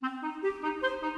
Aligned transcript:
Thank 0.00 0.42
you. 0.42 1.17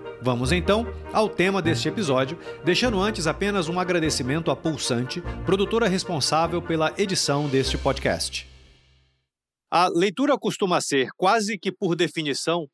Vamos 0.23 0.51
então 0.51 0.85
ao 1.11 1.27
tema 1.27 1.63
deste 1.63 1.87
episódio, 1.87 2.37
deixando 2.63 2.99
antes 2.99 3.25
apenas 3.25 3.67
um 3.67 3.79
agradecimento 3.79 4.51
à 4.51 4.55
Pulsante, 4.55 5.19
produtora 5.47 5.87
responsável 5.87 6.61
pela 6.61 6.93
edição 6.95 7.49
deste 7.49 7.75
podcast. 7.75 8.47
A 9.71 9.87
leitura 9.87 10.37
costuma 10.37 10.79
ser, 10.79 11.07
quase 11.17 11.57
que 11.57 11.71
por 11.71 11.95
definição, 11.95 12.67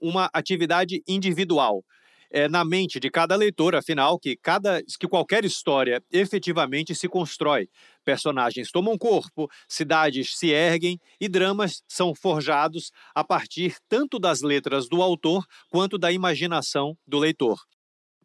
uma 0.00 0.28
atividade 0.32 1.00
individual, 1.06 1.84
é, 2.30 2.48
na 2.48 2.64
mente 2.64 3.00
de 3.00 3.10
cada 3.10 3.36
leitor, 3.36 3.74
afinal, 3.74 4.18
que, 4.18 4.36
cada, 4.36 4.82
que 4.82 5.08
qualquer 5.08 5.44
história 5.44 6.02
efetivamente 6.10 6.94
se 6.94 7.08
constrói. 7.08 7.68
Personagens 8.04 8.70
tomam 8.70 8.96
corpo, 8.96 9.48
cidades 9.68 10.36
se 10.36 10.50
erguem 10.50 10.98
e 11.20 11.28
dramas 11.28 11.82
são 11.88 12.14
forjados 12.14 12.90
a 13.14 13.22
partir 13.22 13.76
tanto 13.88 14.18
das 14.18 14.42
letras 14.42 14.88
do 14.88 15.02
autor 15.02 15.44
quanto 15.70 15.98
da 15.98 16.12
imaginação 16.12 16.96
do 17.06 17.18
leitor. 17.18 17.58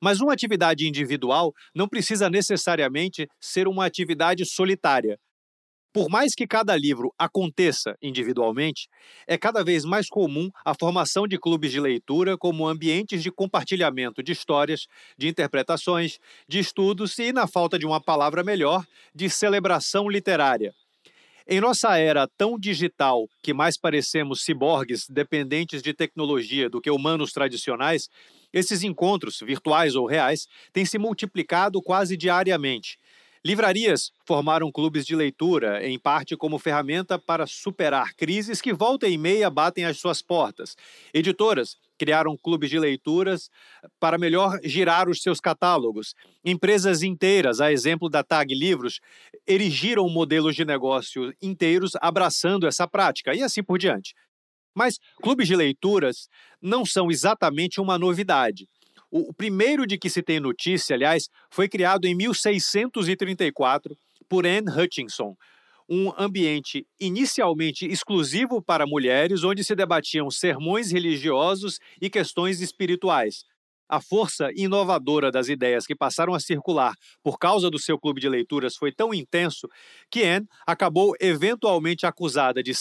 Mas 0.01 0.19
uma 0.19 0.33
atividade 0.33 0.87
individual 0.87 1.53
não 1.73 1.87
precisa 1.87 2.29
necessariamente 2.29 3.27
ser 3.39 3.67
uma 3.67 3.85
atividade 3.85 4.45
solitária. 4.45 5.17
Por 5.93 6.09
mais 6.09 6.33
que 6.33 6.47
cada 6.47 6.75
livro 6.75 7.13
aconteça 7.19 7.95
individualmente, 8.01 8.89
é 9.27 9.37
cada 9.37 9.63
vez 9.63 9.85
mais 9.85 10.07
comum 10.09 10.49
a 10.65 10.73
formação 10.73 11.27
de 11.27 11.37
clubes 11.37 11.71
de 11.71 11.79
leitura 11.79 12.35
como 12.35 12.67
ambientes 12.67 13.21
de 13.21 13.31
compartilhamento 13.31 14.23
de 14.23 14.31
histórias, 14.31 14.87
de 15.15 15.27
interpretações, 15.27 16.17
de 16.49 16.57
estudos 16.57 17.19
e, 17.19 17.31
na 17.31 17.45
falta 17.45 17.77
de 17.77 17.85
uma 17.85 18.01
palavra 18.01 18.43
melhor, 18.43 18.83
de 19.13 19.29
celebração 19.29 20.09
literária. 20.09 20.73
Em 21.47 21.61
nossa 21.61 21.95
era 21.97 22.27
tão 22.37 22.57
digital 22.57 23.27
que 23.43 23.53
mais 23.53 23.77
parecemos 23.77 24.43
ciborgues 24.43 25.05
dependentes 25.07 25.83
de 25.83 25.93
tecnologia 25.93 26.69
do 26.69 26.81
que 26.81 26.89
humanos 26.89 27.31
tradicionais, 27.31 28.09
esses 28.51 28.81
encontros, 28.81 29.39
virtuais 29.43 29.93
ou 29.93 30.07
reais, 30.07 30.47
têm 30.71 30.85
se 30.85 30.97
multiplicado 30.97 31.81
quase 31.83 32.17
diariamente 32.17 32.97
Livrarias 33.45 34.13
formaram 34.25 34.71
clubes 34.71 35.05
de 35.05 35.17
leitura, 35.17 35.85
em 35.85 35.99
parte 35.99 36.37
como 36.37 36.57
ferramenta 36.57 37.19
para 37.19 37.45
superar 37.45 38.13
crises 38.13 38.61
que 38.61 38.71
volta 38.71 39.05
e 39.05 39.17
meia 39.17 39.49
batem 39.49 39.83
às 39.83 39.99
suas 39.99 40.21
portas. 40.21 40.77
Editoras 41.13 41.75
criaram 41.97 42.37
clubes 42.37 42.69
de 42.69 42.79
leituras 42.79 43.49
para 43.99 44.17
melhor 44.17 44.57
girar 44.63 45.09
os 45.09 45.21
seus 45.21 45.41
catálogos. 45.41 46.15
Empresas 46.45 47.03
inteiras, 47.03 47.59
a 47.59 47.69
exemplo 47.69 48.07
da 48.07 48.23
Tag 48.23 48.55
Livros, 48.55 49.01
erigiram 49.45 50.07
modelos 50.07 50.55
de 50.55 50.63
negócio 50.63 51.33
inteiros 51.41 51.97
abraçando 51.99 52.65
essa 52.65 52.87
prática 52.87 53.35
e 53.35 53.43
assim 53.43 53.61
por 53.61 53.77
diante. 53.77 54.13
Mas 54.73 54.99
clubes 55.21 55.49
de 55.49 55.55
leituras 55.57 56.29
não 56.61 56.85
são 56.85 57.11
exatamente 57.11 57.81
uma 57.81 57.97
novidade. 57.99 58.69
O, 59.13 59.29
o 59.29 59.33
primeiro 59.33 59.85
de 59.85 59.95
que 59.95 60.09
se 60.09 60.23
tem 60.23 60.39
notícia, 60.39 60.95
aliás, 60.95 61.29
foi 61.51 61.69
criado 61.69 62.05
em 62.05 62.15
1634 62.15 63.95
por 64.27 64.43
Anne 64.43 64.71
Hutchinson, 64.71 65.35
um 65.87 66.11
ambiente 66.17 66.87
inicialmente 66.99 67.85
exclusivo 67.85 68.59
para 68.59 68.87
mulheres, 68.87 69.43
onde 69.43 69.63
se 69.63 69.75
debatiam 69.75 70.31
sermões 70.31 70.91
religiosos 70.91 71.77
e 72.01 72.09
questões 72.09 72.59
espirituais. 72.59 73.43
A 73.87 74.01
força 74.01 74.49
inovadora 74.55 75.29
das 75.29 75.47
ideias 75.47 75.85
que 75.85 75.95
passaram 75.95 76.33
a 76.33 76.39
circular 76.39 76.95
por 77.21 77.37
causa 77.37 77.69
do 77.69 77.77
seu 77.77 77.99
clube 77.99 78.19
de 78.19 78.27
leituras 78.27 78.75
foi 78.75 78.91
tão 78.91 79.13
intenso 79.13 79.67
que 80.09 80.23
Anne 80.23 80.47
acabou 80.65 81.13
eventualmente 81.21 82.07
acusada 82.07 82.63
de, 82.63 82.71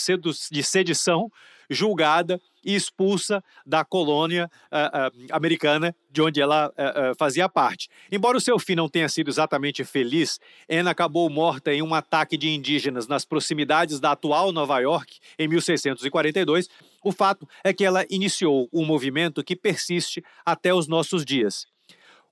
de 0.50 0.62
sedição, 0.62 1.28
julgada 1.72 2.40
e 2.64 2.74
expulsa 2.74 3.42
da 3.66 3.84
colônia 3.84 4.50
uh, 4.70 5.08
uh, 5.08 5.26
americana 5.32 5.94
de 6.10 6.22
onde 6.22 6.40
ela 6.40 6.68
uh, 6.68 7.16
fazia 7.18 7.48
parte. 7.48 7.88
Embora 8.10 8.36
o 8.36 8.40
seu 8.40 8.58
fim 8.58 8.74
não 8.74 8.88
tenha 8.88 9.08
sido 9.08 9.28
exatamente 9.28 9.84
feliz, 9.84 10.38
Anne 10.70 10.88
acabou 10.88 11.28
morta 11.28 11.72
em 11.72 11.82
um 11.82 11.94
ataque 11.94 12.36
de 12.36 12.48
indígenas 12.48 13.06
nas 13.06 13.24
proximidades 13.24 13.98
da 13.98 14.12
atual 14.12 14.52
Nova 14.52 14.78
York 14.78 15.18
em 15.38 15.48
1642. 15.48 16.68
O 17.02 17.10
fato 17.10 17.48
é 17.64 17.72
que 17.72 17.84
ela 17.84 18.06
iniciou 18.08 18.68
um 18.72 18.84
movimento 18.84 19.42
que 19.42 19.56
persiste 19.56 20.22
até 20.44 20.72
os 20.72 20.86
nossos 20.86 21.24
dias. 21.24 21.66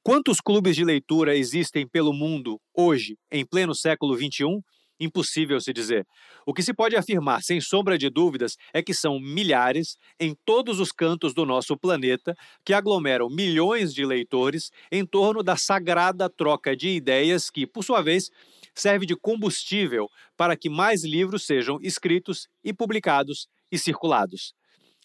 Quantos 0.02 0.40
clubes 0.40 0.76
de 0.76 0.84
leitura 0.84 1.36
existem 1.36 1.86
pelo 1.86 2.12
mundo 2.12 2.58
hoje, 2.74 3.18
em 3.30 3.44
pleno 3.44 3.74
século 3.74 4.16
XXI? 4.16 4.62
Impossível 5.00 5.58
se 5.60 5.72
dizer. 5.72 6.06
O 6.46 6.52
que 6.52 6.62
se 6.62 6.74
pode 6.74 6.94
afirmar, 6.94 7.42
sem 7.42 7.60
sombra 7.60 7.96
de 7.96 8.10
dúvidas, 8.10 8.56
é 8.72 8.82
que 8.82 8.92
são 8.92 9.18
milhares 9.18 9.96
em 10.18 10.36
todos 10.44 10.78
os 10.78 10.92
cantos 10.92 11.32
do 11.32 11.46
nosso 11.46 11.76
planeta 11.76 12.36
que 12.64 12.74
aglomeram 12.74 13.30
milhões 13.30 13.94
de 13.94 14.04
leitores 14.04 14.70
em 14.92 15.04
torno 15.06 15.42
da 15.42 15.56
sagrada 15.56 16.28
troca 16.28 16.76
de 16.76 16.90
ideias 16.90 17.50
que, 17.50 17.66
por 17.66 17.82
sua 17.82 18.02
vez, 18.02 18.30
serve 18.74 19.06
de 19.06 19.16
combustível 19.16 20.08
para 20.36 20.56
que 20.56 20.68
mais 20.68 21.02
livros 21.04 21.46
sejam 21.46 21.78
escritos 21.82 22.46
e 22.62 22.72
publicados 22.72 23.48
e 23.72 23.78
circulados. 23.78 24.54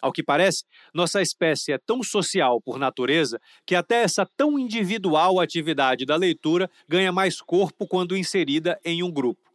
Ao 0.01 0.11
que 0.11 0.21
parece, 0.21 0.65
nossa 0.93 1.21
espécie 1.21 1.71
é 1.71 1.77
tão 1.77 2.03
social 2.03 2.61
por 2.61 2.77
natureza 2.77 3.39
que 3.65 3.75
até 3.75 4.03
essa 4.03 4.25
tão 4.37 4.59
individual 4.59 5.39
atividade 5.39 6.05
da 6.05 6.15
leitura 6.15 6.69
ganha 6.87 7.11
mais 7.11 7.41
corpo 7.41 7.87
quando 7.87 8.17
inserida 8.17 8.79
em 8.83 9.01
um 9.01 9.11
grupo. 9.11 9.54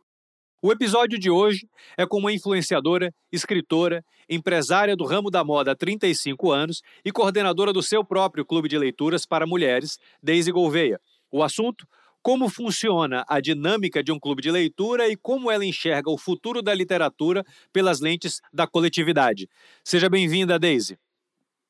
O 0.63 0.71
episódio 0.71 1.19
de 1.19 1.31
hoje 1.31 1.67
é 1.97 2.05
com 2.05 2.19
uma 2.19 2.31
influenciadora, 2.31 3.15
escritora, 3.33 4.05
empresária 4.29 4.95
do 4.95 5.07
ramo 5.07 5.31
da 5.31 5.43
moda 5.43 5.73
há 5.73 5.75
35 5.75 6.53
anos 6.53 6.83
e 7.03 7.11
coordenadora 7.11 7.73
do 7.73 7.83
seu 7.83 8.05
próprio 8.05 8.45
clube 8.45 8.69
de 8.69 8.77
leituras 8.77 9.25
para 9.25 9.47
mulheres, 9.47 9.97
Daisy 10.23 10.53
Gouveia. 10.53 11.01
O 11.33 11.43
assunto? 11.43 11.89
Como 12.21 12.51
funciona 12.51 13.25
a 13.27 13.41
dinâmica 13.41 14.05
de 14.05 14.13
um 14.13 14.21
clube 14.21 14.43
de 14.43 14.51
leitura 14.51 15.09
e 15.09 15.17
como 15.17 15.51
ela 15.51 15.65
enxerga 15.65 16.11
o 16.11 16.19
futuro 16.19 16.61
da 16.61 16.75
literatura 16.75 17.43
pelas 17.73 17.99
lentes 18.01 18.43
da 18.53 18.67
coletividade. 18.67 19.49
Seja 19.83 20.11
bem-vinda, 20.11 20.59
Daisy. 20.59 20.99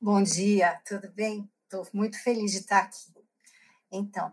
Bom 0.01 0.21
dia, 0.21 0.81
tudo 0.85 1.09
bem? 1.13 1.49
Estou 1.63 1.87
muito 1.93 2.21
feliz 2.25 2.51
de 2.51 2.59
estar 2.59 2.81
aqui. 2.81 3.13
Então, 3.93 4.33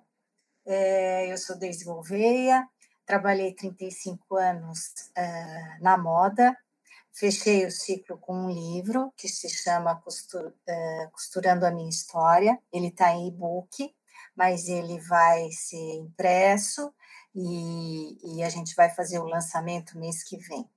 é, 0.65 1.31
eu 1.31 1.37
sou 1.37 1.59
Daisy 1.59 1.85
Gouveia, 1.85 2.67
trabalhei 3.07 3.53
35 3.53 4.35
anos 4.35 4.91
uh, 5.17 5.81
na 5.81 5.97
moda, 5.97 6.55
fechei 7.13 7.65
o 7.65 7.71
ciclo 7.71 8.17
com 8.17 8.35
um 8.35 8.49
livro 8.51 9.13
que 9.15 9.29
se 9.29 9.49
chama 9.49 9.95
Costur, 10.01 10.47
uh, 10.47 11.11
Costurando 11.11 11.65
a 11.65 11.71
Minha 11.71 11.89
História. 11.89 12.59
Ele 12.71 12.87
está 12.87 13.13
em 13.13 13.29
e-book, 13.29 13.95
mas 14.35 14.67
ele 14.67 14.99
vai 14.99 15.49
ser 15.51 15.95
impresso 15.95 16.93
e, 17.33 18.39
e, 18.39 18.43
a 18.43 18.49
gente 18.49 18.75
vai 18.75 18.89
fazer 18.89 19.19
o 19.19 19.25
lançamento 19.25 19.97
mês 19.97 20.23
que 20.23 20.37
vem. 20.37 20.69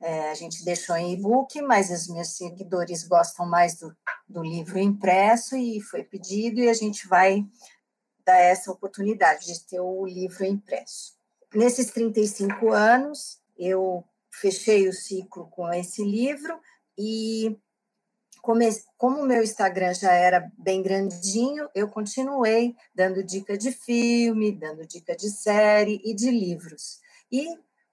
É, 0.00 0.30
a 0.30 0.34
gente 0.34 0.64
deixou 0.64 0.96
em 0.96 1.12
e-book, 1.12 1.62
mas 1.62 1.90
os 1.90 2.08
meus 2.08 2.36
seguidores 2.36 3.06
gostam 3.06 3.46
mais 3.46 3.76
do, 3.76 3.94
do 4.28 4.42
livro 4.42 4.78
impresso 4.78 5.54
e 5.54 5.80
foi 5.80 6.02
pedido, 6.02 6.60
e 6.60 6.68
a 6.68 6.74
gente 6.74 7.06
vai 7.06 7.46
dar 8.24 8.38
essa 8.38 8.72
oportunidade 8.72 9.46
de 9.46 9.60
ter 9.64 9.80
o 9.80 10.04
livro 10.04 10.44
impresso. 10.44 11.21
Nesses 11.54 11.90
35 11.90 12.72
anos, 12.72 13.38
eu 13.58 14.02
fechei 14.30 14.88
o 14.88 14.92
ciclo 14.92 15.46
com 15.50 15.70
esse 15.72 16.02
livro 16.02 16.58
e 16.96 17.58
como 18.98 19.20
o 19.20 19.26
meu 19.26 19.42
Instagram 19.42 19.94
já 19.94 20.12
era 20.12 20.50
bem 20.58 20.82
grandinho, 20.82 21.68
eu 21.74 21.88
continuei 21.88 22.74
dando 22.92 23.22
dica 23.22 23.56
de 23.56 23.70
filme, 23.70 24.50
dando 24.50 24.84
dica 24.84 25.14
de 25.14 25.30
série 25.30 26.00
e 26.04 26.12
de 26.12 26.28
livros. 26.28 27.00
E 27.30 27.46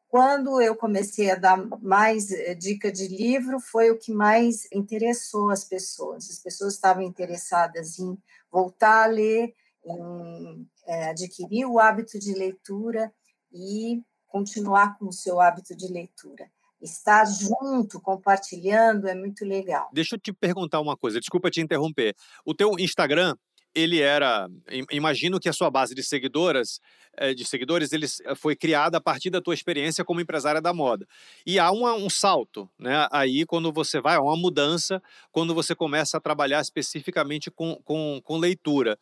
quando 0.07 0.59
eu 0.59 0.75
comecei 0.75 1.29
a 1.29 1.35
dar 1.35 1.57
mais 1.79 2.31
eh, 2.31 2.56
dica 2.56 2.91
de 2.91 3.07
livro, 3.07 3.59
foi 3.59 3.91
o 3.91 4.00
que 4.00 4.11
mais 4.11 4.67
interessou 4.71 5.51
as 5.51 5.63
pessoas. 5.63 6.27
As 6.31 6.39
pessoas 6.39 6.73
estavam 6.73 7.03
interessadas 7.03 8.00
em 8.00 8.17
voltar 8.51 9.03
a 9.03 9.07
ler, 9.07 9.53
em 9.85 10.67
é, 10.88 11.09
adquirir 11.09 11.65
o 11.65 11.77
hábito 11.77 12.17
de 12.17 12.33
leitura 12.33 13.13
e 13.51 14.01
continuar 14.27 14.97
com 14.97 15.07
o 15.07 15.13
seu 15.13 15.39
hábito 15.39 15.75
de 15.75 15.91
leitura. 15.91 16.49
estar 16.81 17.25
junto, 17.25 17.99
compartilhando, 17.99 19.05
é 19.05 19.13
muito 19.13 19.43
legal. 19.43 19.89
Deixa 19.91 20.15
eu 20.15 20.19
te 20.19 20.31
perguntar 20.31 20.79
uma 20.79 20.95
coisa, 20.95 21.19
desculpa 21.19 21.51
te 21.51 21.59
interromper. 21.59 22.15
O 22.45 22.53
teu 22.53 22.71
Instagram, 22.79 23.35
ele 23.75 23.99
era, 23.99 24.47
imagino 24.89 25.39
que 25.39 25.49
a 25.49 25.53
sua 25.53 25.69
base 25.69 25.93
de 25.93 26.01
seguidoras, 26.01 26.79
eh, 27.17 27.33
de 27.33 27.45
seguidores, 27.45 27.91
ele 27.91 28.05
eh, 28.05 28.35
foi 28.35 28.55
criada 28.55 28.97
a 28.97 29.01
partir 29.01 29.29
da 29.29 29.41
tua 29.41 29.53
experiência 29.53 30.05
como 30.05 30.21
empresária 30.21 30.61
da 30.61 30.73
moda. 30.73 31.05
E 31.45 31.59
há 31.59 31.69
uma, 31.69 31.93
um 31.93 32.09
salto, 32.09 32.69
né? 32.79 33.07
Aí 33.11 33.45
quando 33.45 33.71
você 33.71 33.99
vai, 33.99 34.15
há 34.15 34.21
uma 34.21 34.37
mudança 34.37 35.01
quando 35.31 35.53
você 35.53 35.75
começa 35.75 36.17
a 36.17 36.21
trabalhar 36.21 36.61
especificamente 36.61 37.51
com, 37.51 37.75
com, 37.83 38.21
com 38.23 38.37
leitura. 38.37 38.97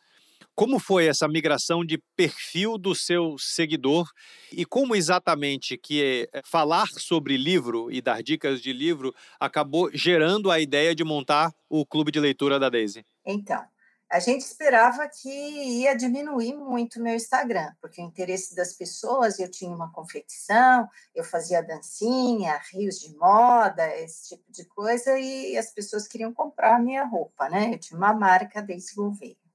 Como 0.57 0.79
foi 0.79 1.05
essa 1.05 1.27
migração 1.27 1.85
de 1.85 1.99
perfil 2.15 2.79
do 2.79 2.95
seu 2.95 3.37
seguidor 3.37 4.09
e 4.51 4.65
como 4.65 4.95
exatamente 4.95 5.77
que 5.77 6.27
é, 6.33 6.41
falar 6.43 6.87
sobre 6.87 7.37
livro 7.37 7.91
e 7.91 8.01
dar 8.01 8.23
dicas 8.23 8.59
de 8.59 8.73
livro 8.73 9.13
acabou 9.39 9.91
gerando 9.93 10.49
a 10.49 10.59
ideia 10.59 10.95
de 10.95 11.03
montar 11.03 11.53
o 11.69 11.85
clube 11.85 12.11
de 12.11 12.19
leitura 12.19 12.57
da 12.57 12.69
Daisy? 12.69 13.05
Então, 13.23 13.63
a 14.11 14.19
gente 14.19 14.41
esperava 14.41 15.07
que 15.07 15.29
ia 15.29 15.95
diminuir 15.95 16.55
muito 16.55 16.99
meu 16.99 17.13
Instagram, 17.13 17.71
porque 17.79 18.01
o 18.01 18.05
interesse 18.05 18.55
das 18.55 18.73
pessoas, 18.73 19.37
eu 19.37 19.51
tinha 19.51 19.69
uma 19.69 19.91
confecção, 19.91 20.89
eu 21.13 21.23
fazia 21.23 21.61
dancinha, 21.61 22.59
rios 22.73 22.99
de 22.99 23.15
moda, 23.15 23.87
esse 23.97 24.29
tipo 24.29 24.51
de 24.51 24.65
coisa, 24.65 25.19
e 25.19 25.55
as 25.55 25.71
pessoas 25.71 26.07
queriam 26.07 26.33
comprar 26.33 26.81
minha 26.81 27.05
roupa, 27.05 27.47
né? 27.47 27.75
Eu 27.75 27.77
tinha 27.77 27.95
uma 27.95 28.11
marca 28.11 28.59
Daisy 28.59 28.95
Gouveia 28.95 29.46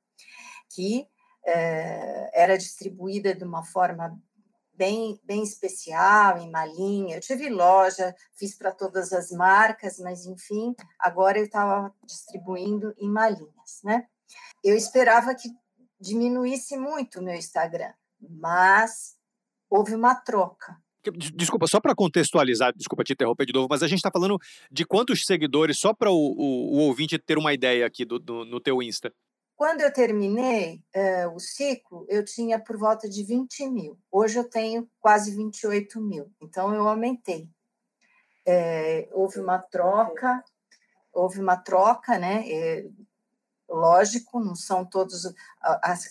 que 0.74 1.06
é, 1.46 2.30
era 2.42 2.58
distribuída 2.58 3.34
de 3.34 3.44
uma 3.44 3.64
forma 3.64 4.18
bem, 4.74 5.20
bem 5.24 5.42
especial, 5.42 6.38
em 6.38 6.50
malinha. 6.50 7.16
Eu 7.16 7.20
tive 7.20 7.48
loja, 7.48 8.14
fiz 8.36 8.56
para 8.56 8.72
todas 8.72 9.12
as 9.12 9.30
marcas, 9.30 9.98
mas, 9.98 10.26
enfim, 10.26 10.74
agora 10.98 11.38
eu 11.38 11.44
estava 11.44 11.94
distribuindo 12.04 12.94
em 12.98 13.08
malinhas, 13.08 13.80
né? 13.84 14.06
Eu 14.64 14.76
esperava 14.76 15.34
que 15.34 15.48
diminuísse 16.00 16.76
muito 16.76 17.20
o 17.20 17.22
meu 17.22 17.34
Instagram, 17.34 17.92
mas 18.20 19.16
houve 19.70 19.94
uma 19.94 20.14
troca. 20.14 20.76
Desculpa, 21.34 21.66
só 21.66 21.80
para 21.80 21.96
contextualizar, 21.96 22.72
desculpa 22.76 23.02
te 23.02 23.12
interromper 23.12 23.44
de 23.44 23.52
novo, 23.52 23.66
mas 23.68 23.82
a 23.82 23.88
gente 23.88 23.98
está 23.98 24.10
falando 24.10 24.38
de 24.70 24.84
quantos 24.84 25.26
seguidores, 25.26 25.78
só 25.78 25.92
para 25.92 26.12
o, 26.12 26.14
o, 26.14 26.76
o, 26.76 26.78
ouvinte 26.82 27.18
ter 27.18 27.36
uma 27.36 27.52
ideia 27.52 27.84
aqui 27.84 28.04
do, 28.04 28.20
do, 28.20 28.44
no 28.44 28.60
teu 28.60 28.80
Insta. 28.80 29.12
Quando 29.62 29.80
eu 29.82 29.92
terminei 29.92 30.82
uh, 30.92 31.36
o 31.36 31.38
ciclo, 31.38 32.04
eu 32.08 32.24
tinha 32.24 32.58
por 32.58 32.76
volta 32.76 33.08
de 33.08 33.22
20 33.22 33.68
mil. 33.68 33.96
Hoje 34.10 34.36
eu 34.36 34.42
tenho 34.42 34.90
quase 34.98 35.30
28 35.36 36.00
mil. 36.00 36.28
Então 36.40 36.74
eu 36.74 36.88
aumentei. 36.88 37.48
É, 38.44 39.08
houve 39.12 39.38
uma 39.38 39.60
troca, 39.60 40.42
houve 41.12 41.38
uma 41.38 41.56
troca, 41.56 42.18
né? 42.18 42.42
É, 42.50 42.88
lógico, 43.68 44.40
não 44.40 44.56
são 44.56 44.84
todos 44.84 45.32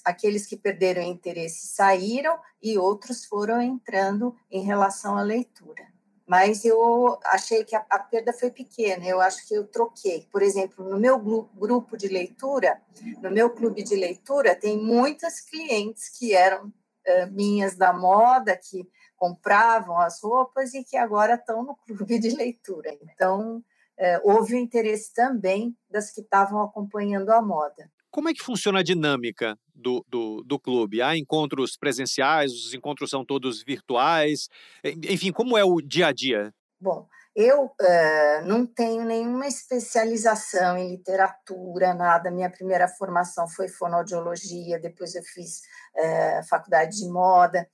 aqueles 0.06 0.48
que 0.48 0.56
perderam 0.56 1.01
interesse 1.01 1.68
saíram 1.68 2.39
e 2.63 2.77
outros 2.77 3.25
foram 3.25 3.62
entrando 3.62 4.33
em 4.50 4.63
relação 4.63 5.18
à 5.18 5.24
leitura 5.24 5.92
mas 6.31 6.63
eu 6.63 7.19
achei 7.25 7.61
que 7.65 7.75
a, 7.75 7.85
a, 7.89 7.99
perda 7.99 8.31
foi 8.31 8.49
pequena, 8.49 9.05
eu 9.05 9.19
acho 9.19 9.45
que 9.45 9.53
eu 9.53 9.67
troquei. 9.67 10.29
Por 10.31 10.41
exemplo, 10.41 10.87
no 10.87 10.97
meu 10.97 11.19
grupo 11.19 11.97
de 11.97 12.07
leitura, 12.07 12.81
no 13.21 13.29
meu 13.29 13.49
clube 13.49 13.83
de 13.83 13.97
leitura, 13.97 14.55
tem 14.55 14.81
muitas 14.81 15.41
clientes 15.41 16.07
que 16.17 16.33
eram 16.33 16.67
uh, 16.67 17.31
minhas 17.31 17.75
da 17.75 17.91
moda, 17.91 18.55
que 18.55 18.89
compravam 19.17 19.99
as 19.99 20.23
roupas 20.23 20.73
e 20.73 20.85
que 20.85 20.95
agora 20.95 21.33
estão 21.33 21.63
no 21.63 21.75
clube 21.75 22.17
de 22.17 22.29
leitura. 22.29 22.97
Então, 23.01 23.57
uh, 23.57 24.21
houve 24.23 24.55
o 24.55 24.57
interesse 24.57 25.13
também 25.13 25.75
das 25.89 26.11
que 26.11 26.21
estavam 26.21 26.61
acompanhando 26.61 27.29
a 27.31 27.41
moda. 27.41 27.91
Como 28.11 28.27
é 28.27 28.33
que 28.33 28.43
funciona 28.43 28.79
a 28.79 28.83
dinâmica 28.83 29.57
do, 29.73 30.05
do, 30.05 30.43
do, 30.43 30.59
clube? 30.59 31.01
Há 31.01 31.17
encontros 31.17 31.77
presenciais, 31.77 32.51
os 32.51 32.73
encontros 32.73 33.09
são 33.09 33.23
todos 33.23 33.63
virtuais? 33.63 34.49
Enfim, 34.83 35.31
como 35.31 35.57
é 35.57 35.63
o 35.63 35.79
dia 35.79 36.07
a 36.07 36.11
dia? 36.11 36.53
Bom, 36.77 37.07
eu 37.33 37.67
uh, 37.67 38.45
não 38.45 38.65
tenho 38.65 39.05
nenhuma 39.05 39.47
especialização 39.47 40.77
em 40.77 40.91
literatura, 40.91 41.93
nada. 41.93 42.29
Minha 42.29 42.49
primeira 42.49 42.85
formação 42.85 43.47
foi 43.47 43.69
fonoaudiologia, 43.69 44.77
depois 44.77 45.15
eu 45.15 45.23
fiz 45.23 45.61
uh, 45.95 46.45
faculdade 46.49 46.97
de 46.97 47.07
moda. 47.07 47.65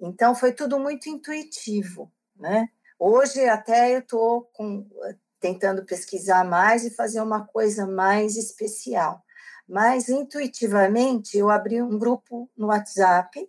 Então, 0.00 0.34
foi 0.34 0.52
tudo 0.52 0.76
muito 0.76 1.08
intuitivo, 1.08 2.12
né? 2.34 2.68
Hoje, 2.98 3.44
até 3.48 3.94
eu 3.94 4.00
estou 4.00 4.50
tentando 5.40 5.84
pesquisar 5.86 6.44
mais 6.44 6.84
e 6.84 6.90
fazer 6.90 7.20
uma 7.20 7.46
coisa 7.46 7.86
mais 7.86 8.36
especial 8.36 9.23
mas 9.68 10.08
intuitivamente 10.08 11.38
eu 11.38 11.50
abri 11.50 11.80
um 11.80 11.98
grupo 11.98 12.50
no 12.56 12.66
WhatsApp, 12.68 13.48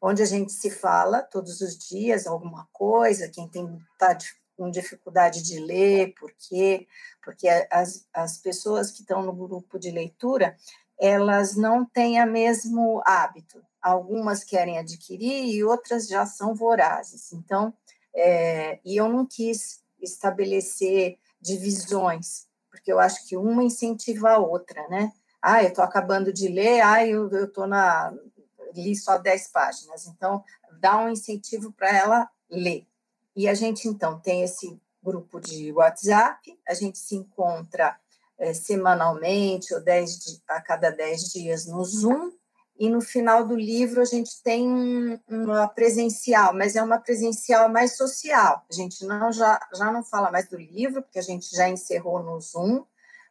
onde 0.00 0.22
a 0.22 0.26
gente 0.26 0.52
se 0.52 0.70
fala 0.70 1.22
todos 1.22 1.60
os 1.60 1.76
dias 1.76 2.26
alguma 2.26 2.68
coisa, 2.72 3.28
quem 3.28 3.48
tem 3.48 3.78
tá 3.98 4.16
com 4.56 4.70
dificuldade 4.70 5.42
de 5.42 5.58
ler, 5.60 6.14
por 6.18 6.32
quê? 6.32 6.86
Porque 7.22 7.48
as, 7.70 8.06
as 8.12 8.38
pessoas 8.38 8.90
que 8.90 9.02
estão 9.02 9.22
no 9.22 9.32
grupo 9.32 9.78
de 9.78 9.90
leitura, 9.90 10.56
elas 10.98 11.56
não 11.56 11.84
têm 11.84 12.22
o 12.22 12.26
mesmo 12.26 13.02
hábito. 13.04 13.62
Algumas 13.82 14.42
querem 14.42 14.78
adquirir 14.78 15.54
e 15.54 15.62
outras 15.62 16.08
já 16.08 16.24
são 16.24 16.54
vorazes. 16.54 17.32
Então, 17.32 17.72
é, 18.14 18.80
e 18.84 18.96
eu 18.96 19.08
não 19.08 19.26
quis 19.26 19.82
estabelecer 20.00 21.18
divisões, 21.40 22.46
porque 22.70 22.90
eu 22.90 22.98
acho 22.98 23.26
que 23.28 23.36
uma 23.36 23.62
incentiva 23.62 24.30
a 24.30 24.38
outra, 24.38 24.88
né? 24.88 25.12
Ah, 25.46 25.62
eu 25.62 25.68
estou 25.68 25.84
acabando 25.84 26.32
de 26.32 26.48
ler, 26.48 26.80
ah, 26.80 27.06
eu 27.06 27.44
estou 27.44 27.68
na. 27.68 28.12
li 28.74 28.96
só 28.96 29.16
10 29.16 29.48
páginas. 29.52 30.04
Então, 30.08 30.42
dá 30.80 30.98
um 30.98 31.08
incentivo 31.08 31.70
para 31.70 31.96
ela 31.96 32.28
ler. 32.50 32.84
E 33.36 33.48
a 33.48 33.54
gente, 33.54 33.86
então, 33.86 34.18
tem 34.18 34.42
esse 34.42 34.76
grupo 35.00 35.40
de 35.40 35.72
WhatsApp, 35.72 36.58
a 36.68 36.74
gente 36.74 36.98
se 36.98 37.14
encontra 37.14 37.96
é, 38.36 38.52
semanalmente 38.52 39.72
ou 39.72 39.80
dez, 39.80 40.42
a 40.48 40.60
cada 40.60 40.90
10 40.90 41.32
dias 41.32 41.64
no 41.64 41.84
Zoom, 41.84 42.32
e 42.76 42.90
no 42.90 43.00
final 43.00 43.46
do 43.46 43.54
livro 43.54 44.02
a 44.02 44.04
gente 44.04 44.42
tem 44.42 44.66
uma 45.28 45.68
presencial, 45.68 46.52
mas 46.54 46.74
é 46.74 46.82
uma 46.82 46.98
presencial 46.98 47.68
mais 47.68 47.96
social. 47.96 48.66
A 48.68 48.74
gente 48.74 49.06
não 49.06 49.30
já, 49.30 49.60
já 49.72 49.92
não 49.92 50.02
fala 50.02 50.28
mais 50.32 50.48
do 50.48 50.58
livro, 50.58 51.02
porque 51.02 51.20
a 51.20 51.22
gente 51.22 51.54
já 51.54 51.68
encerrou 51.68 52.20
no 52.20 52.40
Zoom, 52.40 52.84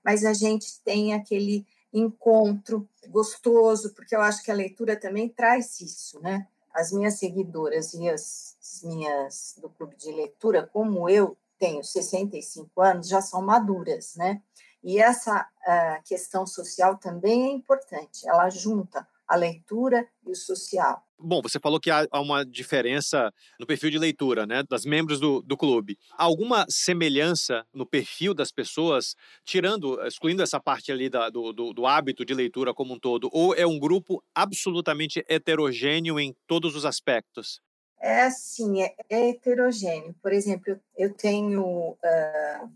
mas 0.03 0.23
a 0.23 0.33
gente 0.33 0.81
tem 0.81 1.13
aquele 1.13 1.65
encontro 1.95 2.87
gostoso, 3.07 3.93
porque 3.93 4.15
eu 4.15 4.21
acho 4.21 4.43
que 4.43 4.51
a 4.51 4.55
leitura 4.55 4.99
também 4.99 5.29
traz 5.29 5.79
isso, 5.79 6.19
né? 6.19 6.47
As 6.73 6.91
minhas 6.91 7.17
seguidoras 7.17 7.93
e 7.93 8.09
as 8.09 8.57
minhas 8.83 9.55
do 9.61 9.69
clube 9.69 9.95
de 9.95 10.11
leitura, 10.11 10.67
como 10.71 11.09
eu 11.09 11.37
tenho 11.57 11.83
65 11.83 12.81
anos, 12.81 13.07
já 13.07 13.21
são 13.21 13.41
maduras, 13.41 14.15
né? 14.17 14.41
E 14.83 14.99
essa 14.99 15.41
uh, 15.41 16.03
questão 16.03 16.45
social 16.45 16.97
também 16.97 17.45
é 17.45 17.51
importante, 17.51 18.27
ela 18.27 18.49
junta 18.49 19.07
a 19.27 19.35
leitura 19.35 20.07
e 20.25 20.31
o 20.31 20.35
social. 20.35 21.03
Bom, 21.17 21.41
você 21.41 21.59
falou 21.59 21.79
que 21.79 21.89
há 21.89 22.07
uma 22.19 22.45
diferença 22.45 23.33
no 23.59 23.65
perfil 23.65 23.89
de 23.89 23.97
leitura, 23.97 24.45
né, 24.45 24.63
das 24.69 24.85
membros 24.85 25.19
do, 25.19 25.41
do 25.41 25.55
clube. 25.55 25.97
Há 26.11 26.25
alguma 26.25 26.65
semelhança 26.69 27.65
no 27.73 27.85
perfil 27.85 28.33
das 28.33 28.51
pessoas, 28.51 29.15
tirando, 29.45 30.05
excluindo 30.05 30.43
essa 30.43 30.59
parte 30.59 30.91
ali 30.91 31.09
da, 31.09 31.29
do, 31.29 31.53
do, 31.53 31.73
do, 31.73 31.85
hábito 31.85 32.25
de 32.25 32.33
leitura 32.33 32.73
como 32.73 32.93
um 32.93 32.99
todo, 32.99 33.29
ou 33.31 33.55
é 33.55 33.65
um 33.65 33.79
grupo 33.79 34.21
absolutamente 34.33 35.23
heterogêneo 35.29 36.19
em 36.19 36.35
todos 36.45 36.75
os 36.75 36.85
aspectos? 36.85 37.61
É 38.01 38.23
assim, 38.23 38.83
é, 38.83 38.93
é 39.09 39.29
heterogêneo. 39.29 40.13
Por 40.21 40.33
exemplo, 40.33 40.77
eu 40.97 41.13
tenho 41.13 41.91
uh, 41.91 42.69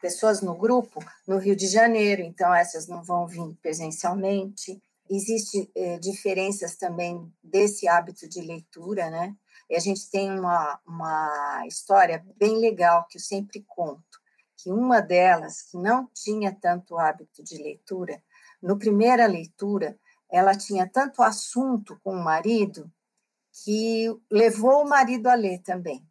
pessoas 0.00 0.40
no 0.40 0.54
grupo 0.56 1.04
no 1.26 1.38
Rio 1.38 1.54
de 1.54 1.66
Janeiro, 1.66 2.22
então 2.22 2.54
essas 2.54 2.88
não 2.88 3.04
vão 3.04 3.26
vir 3.26 3.54
presencialmente. 3.60 4.80
Existem 5.08 5.70
eh, 5.74 5.98
diferenças 5.98 6.76
também 6.76 7.32
desse 7.42 7.86
hábito 7.88 8.28
de 8.28 8.40
leitura, 8.40 9.08
né? 9.10 9.36
E 9.70 9.76
a 9.76 9.80
gente 9.80 10.10
tem 10.10 10.30
uma, 10.38 10.80
uma 10.86 11.62
história 11.66 12.24
bem 12.36 12.58
legal 12.58 13.06
que 13.08 13.18
eu 13.18 13.22
sempre 13.22 13.64
conto, 13.66 14.20
que 14.56 14.70
uma 14.70 15.00
delas, 15.00 15.62
que 15.62 15.76
não 15.76 16.08
tinha 16.14 16.52
tanto 16.54 16.98
hábito 16.98 17.42
de 17.42 17.56
leitura, 17.62 18.22
no 18.62 18.78
primeira 18.78 19.26
leitura, 19.26 19.98
ela 20.30 20.56
tinha 20.56 20.88
tanto 20.88 21.22
assunto 21.22 21.98
com 22.02 22.12
o 22.12 22.24
marido 22.24 22.90
que 23.64 24.06
levou 24.30 24.82
o 24.82 24.88
marido 24.88 25.28
a 25.28 25.34
ler 25.34 25.60
também 25.62 26.04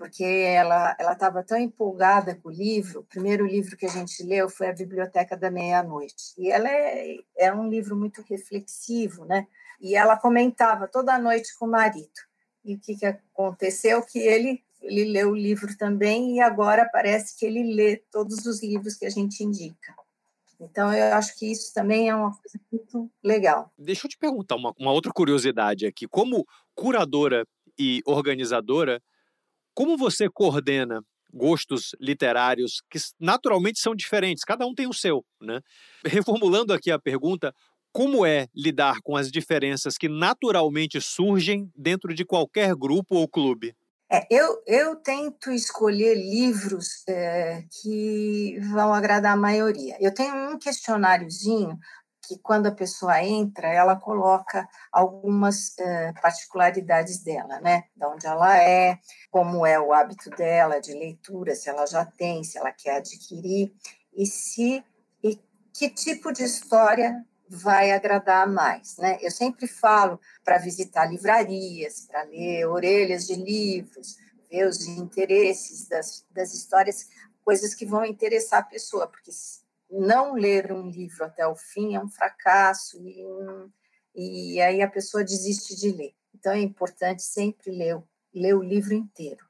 porque 0.00 0.24
ela 0.24 0.96
ela 0.98 1.12
estava 1.12 1.42
tão 1.42 1.58
empolgada 1.58 2.34
com 2.34 2.48
o 2.48 2.52
livro. 2.52 3.00
O 3.00 3.04
primeiro 3.04 3.46
livro 3.46 3.76
que 3.76 3.84
a 3.84 3.90
gente 3.90 4.22
leu 4.22 4.48
foi 4.48 4.70
a 4.70 4.72
Biblioteca 4.72 5.36
da 5.36 5.50
Meia-Noite. 5.50 6.32
E 6.38 6.50
ela 6.50 6.70
é, 6.70 7.16
é 7.36 7.52
um 7.52 7.68
livro 7.68 7.94
muito 7.94 8.22
reflexivo, 8.22 9.26
né? 9.26 9.46
E 9.78 9.94
ela 9.94 10.16
comentava 10.16 10.88
toda 10.88 11.18
noite 11.18 11.54
com 11.58 11.66
o 11.66 11.70
marido. 11.70 12.08
E 12.64 12.76
o 12.76 12.80
que, 12.80 12.96
que 12.96 13.04
aconteceu? 13.04 14.02
Que 14.02 14.20
ele 14.20 14.64
ele 14.80 15.04
leu 15.04 15.32
o 15.32 15.36
livro 15.36 15.76
também 15.76 16.36
e 16.36 16.40
agora 16.40 16.88
parece 16.90 17.38
que 17.38 17.44
ele 17.44 17.74
lê 17.74 17.98
todos 18.10 18.46
os 18.46 18.62
livros 18.62 18.96
que 18.96 19.04
a 19.04 19.10
gente 19.10 19.44
indica. 19.44 19.94
Então, 20.58 20.90
eu 20.94 21.14
acho 21.14 21.38
que 21.38 21.52
isso 21.52 21.74
também 21.74 22.08
é 22.08 22.14
uma 22.14 22.30
coisa 22.30 22.58
muito 22.72 23.10
legal. 23.22 23.70
Deixa 23.76 24.06
eu 24.06 24.10
te 24.10 24.16
perguntar 24.16 24.56
uma, 24.56 24.74
uma 24.78 24.92
outra 24.92 25.12
curiosidade 25.12 25.84
aqui. 25.84 26.08
Como 26.08 26.46
curadora 26.74 27.46
e 27.78 28.00
organizadora, 28.06 29.02
como 29.74 29.96
você 29.96 30.28
coordena 30.28 31.00
gostos 31.32 31.90
literários 32.00 32.82
que 32.90 32.98
naturalmente 33.18 33.78
são 33.78 33.94
diferentes, 33.94 34.44
cada 34.44 34.66
um 34.66 34.74
tem 34.74 34.88
o 34.88 34.92
seu, 34.92 35.24
né? 35.40 35.60
Reformulando 36.04 36.72
aqui 36.72 36.90
a 36.90 36.98
pergunta, 36.98 37.54
como 37.92 38.24
é 38.24 38.46
lidar 38.54 39.00
com 39.02 39.16
as 39.16 39.30
diferenças 39.30 39.96
que 39.96 40.08
naturalmente 40.08 41.00
surgem 41.00 41.70
dentro 41.76 42.14
de 42.14 42.24
qualquer 42.24 42.74
grupo 42.74 43.16
ou 43.16 43.28
clube? 43.28 43.74
É, 44.12 44.26
eu, 44.28 44.60
eu 44.66 44.96
tento 44.96 45.52
escolher 45.52 46.16
livros 46.16 47.06
é, 47.08 47.62
que 47.80 48.58
vão 48.72 48.92
agradar 48.92 49.34
a 49.34 49.40
maioria. 49.40 49.96
Eu 50.00 50.12
tenho 50.12 50.34
um 50.34 50.58
questionáriozinho 50.58 51.78
que, 52.30 52.38
quando 52.38 52.66
a 52.66 52.72
pessoa 52.72 53.20
entra, 53.24 53.66
ela 53.66 53.96
coloca 53.96 54.68
algumas 54.92 55.76
é, 55.80 56.12
particularidades 56.22 57.24
dela, 57.24 57.58
né? 57.60 57.84
De 57.96 58.06
onde 58.06 58.24
ela 58.24 58.56
é, 58.56 59.00
como 59.32 59.66
é 59.66 59.80
o 59.80 59.92
hábito 59.92 60.30
dela 60.30 60.80
de 60.80 60.94
leitura, 60.94 61.56
se 61.56 61.68
ela 61.68 61.84
já 61.86 62.04
tem, 62.04 62.44
se 62.44 62.56
ela 62.56 62.70
quer 62.70 62.98
adquirir, 62.98 63.72
e 64.14 64.26
se 64.26 64.84
e 65.24 65.40
que 65.72 65.90
tipo 65.90 66.32
de 66.32 66.44
história 66.44 67.24
vai 67.48 67.90
agradar 67.90 68.46
mais, 68.48 68.96
né? 68.98 69.18
Eu 69.20 69.30
sempre 69.32 69.66
falo 69.66 70.20
para 70.44 70.58
visitar 70.58 71.06
livrarias, 71.06 72.06
para 72.06 72.22
ler 72.22 72.64
orelhas 72.66 73.26
de 73.26 73.34
livros, 73.34 74.16
ver 74.48 74.68
os 74.68 74.86
interesses 74.86 75.88
das, 75.88 76.24
das 76.30 76.54
histórias, 76.54 77.08
coisas 77.44 77.74
que 77.74 77.84
vão 77.84 78.04
interessar 78.04 78.60
a 78.60 78.64
pessoa, 78.64 79.08
porque 79.08 79.32
não 79.90 80.34
ler 80.34 80.72
um 80.72 80.88
livro 80.88 81.24
até 81.24 81.46
o 81.46 81.56
fim 81.56 81.94
é 81.94 82.00
um 82.00 82.08
fracasso 82.08 83.02
e, 83.04 83.24
e 84.14 84.60
aí 84.60 84.80
a 84.82 84.90
pessoa 84.90 85.24
desiste 85.24 85.74
de 85.74 85.90
ler. 85.90 86.14
Então 86.34 86.52
é 86.52 86.60
importante 86.60 87.22
sempre 87.22 87.70
ler, 87.70 88.00
ler 88.32 88.54
o 88.54 88.62
livro 88.62 88.94
inteiro. 88.94 89.44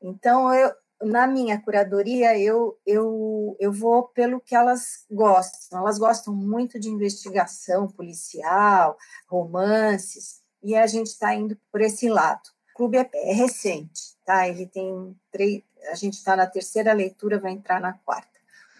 Então 0.00 0.52
eu, 0.54 0.72
na 1.02 1.26
minha 1.26 1.60
curadoria, 1.60 2.38
eu, 2.38 2.78
eu, 2.86 3.56
eu 3.58 3.72
vou 3.72 4.04
pelo 4.04 4.40
que 4.40 4.54
elas 4.54 5.04
gostam. 5.10 5.80
Elas 5.80 5.98
gostam 5.98 6.34
muito 6.34 6.78
de 6.78 6.88
investigação 6.88 7.88
policial, 7.88 8.96
romances, 9.28 10.42
e 10.62 10.74
a 10.74 10.86
gente 10.86 11.08
está 11.08 11.34
indo 11.34 11.58
por 11.70 11.80
esse 11.80 12.08
lado. 12.08 12.42
O 12.72 12.76
clube 12.76 12.96
é, 12.96 13.10
é 13.12 13.32
recente, 13.34 14.16
tá? 14.24 14.48
Ele 14.48 14.66
tem 14.66 15.16
três, 15.30 15.62
a 15.90 15.94
gente 15.94 16.14
está 16.14 16.34
na 16.34 16.46
terceira 16.46 16.92
leitura, 16.92 17.38
vai 17.38 17.52
entrar 17.52 17.80
na 17.80 17.92
quarta 17.92 18.33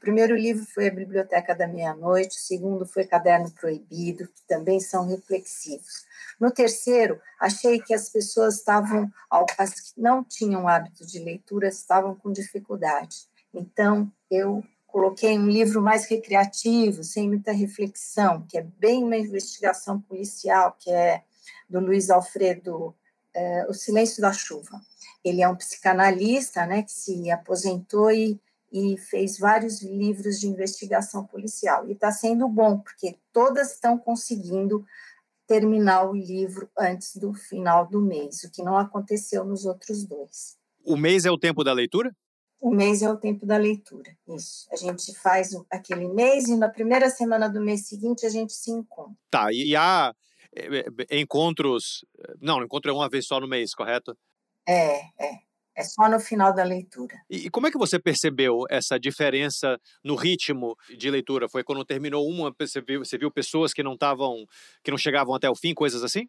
primeiro 0.05 0.37
livro 0.37 0.67
foi 0.67 0.89
A 0.89 0.95
Biblioteca 0.95 1.55
da 1.55 1.67
Meia-Noite, 1.67 2.37
o 2.37 2.41
segundo 2.43 2.85
foi 2.85 3.07
Caderno 3.07 3.51
Proibido, 3.51 4.29
que 4.29 4.43
também 4.47 4.79
são 4.79 5.09
reflexivos. 5.09 6.05
No 6.39 6.51
terceiro, 6.51 7.19
achei 7.41 7.81
que 7.81 7.95
as 7.95 8.11
pessoas 8.11 8.57
estavam, 8.57 9.11
as 9.57 9.81
que 9.81 9.99
não 9.99 10.23
tinham 10.23 10.69
hábito 10.69 11.07
de 11.07 11.19
leitura, 11.21 11.69
estavam 11.69 12.15
com 12.15 12.31
dificuldade. 12.31 13.17
Então, 13.55 14.13
eu 14.31 14.63
coloquei 14.87 15.39
um 15.39 15.49
livro 15.49 15.81
mais 15.81 16.05
recreativo, 16.05 17.03
sem 17.03 17.27
muita 17.27 17.51
reflexão, 17.51 18.47
que 18.47 18.59
é 18.59 18.63
bem 18.63 19.03
uma 19.03 19.17
investigação 19.17 19.99
policial, 20.03 20.77
que 20.79 20.91
é 20.91 21.23
do 21.67 21.81
Luiz 21.81 22.11
Alfredo, 22.11 22.95
é, 23.33 23.65
O 23.71 23.73
Silêncio 23.73 24.21
da 24.21 24.35
Chuva. 24.35 24.79
Ele 25.25 25.41
é 25.41 25.49
um 25.49 25.57
psicanalista, 25.57 26.67
né, 26.67 26.83
que 26.83 26.93
se 26.93 27.31
aposentou 27.31 28.11
e 28.11 28.39
e 28.75 28.99
fez 28.99 29.39
vários 29.39 29.81
livros 29.81 30.41
de 30.41 30.49
investigação 30.49 31.25
policial. 31.25 31.89
E 31.89 31.93
está 31.93 32.11
sendo 32.11 32.49
bom, 32.49 32.81
porque 32.81 33.17
todas 33.33 33.73
estão 33.73 33.97
conseguindo 33.97 34.85
terminar 35.47 36.11
o 36.11 36.13
livro 36.13 36.69
antes 36.77 37.15
do 37.15 37.33
final 37.33 37.87
do 37.87 38.01
mês, 38.01 38.43
o 38.43 38.51
que 38.51 38.65
não 38.65 38.77
aconteceu 38.77 39.45
nos 39.45 39.65
outros 39.65 40.05
dois. 40.05 40.59
O 40.85 40.97
mês 40.97 41.25
é 41.25 41.31
o 41.31 41.39
tempo 41.39 41.63
da 41.63 41.73
leitura? 41.73 42.11
O 42.61 42.71
mês 42.71 43.01
é 43.01 43.09
o 43.09 43.17
tempo 43.17 43.47
da 43.47 43.57
leitura, 43.57 44.17
isso. 44.27 44.67
A 44.73 44.77
gente 44.77 45.15
faz 45.19 45.51
aquele 45.71 46.09
mês 46.09 46.49
e 46.49 46.57
na 46.57 46.69
primeira 46.69 47.09
semana 47.11 47.49
do 47.49 47.61
mês 47.61 47.87
seguinte 47.87 48.27
a 48.27 48.31
gente 48.31 48.55
se 48.55 48.73
encontra. 48.73 49.15
Tá, 49.31 49.53
e 49.53 49.77
há 49.77 50.13
eh, 50.57 50.85
eh, 51.11 51.21
encontros. 51.21 52.05
Não, 52.41 52.61
encontro 52.65 52.91
é 52.91 52.95
uma 52.95 53.09
vez 53.09 53.27
só 53.27 53.39
no 53.39 53.47
mês, 53.47 53.73
correto? 53.75 54.17
É, 54.67 54.97
é. 55.19 55.54
É 55.77 55.83
só 55.83 56.09
no 56.09 56.21
final 56.21 56.55
da 56.55 56.63
leitura. 56.63 57.17
E, 57.29 57.51
como 57.51 57.67
é 57.67 57.71
que 57.71 57.79
você 57.79 57.99
percebeu 57.99 58.65
essa 58.71 58.99
diferença 58.99 59.79
no 60.05 60.15
ritmo 60.15 60.77
de 60.97 61.11
leitura? 61.11 61.49
Foi 61.49 61.65
quando 61.65 61.85
terminou 61.85 62.29
uma, 62.29 62.55
você 62.59 62.81
viu, 62.81 63.05
você 63.05 63.19
viu 63.19 63.31
pessoas 63.31 63.73
que 63.73 63.83
não 63.83 63.95
estavam, 63.95 64.47
que 64.83 64.91
não 64.91 64.99
chegavam 64.99 65.35
até 65.35 65.51
o 65.51 65.57
fim, 65.57 65.75
coisas 65.75 66.05
assim? 66.05 66.29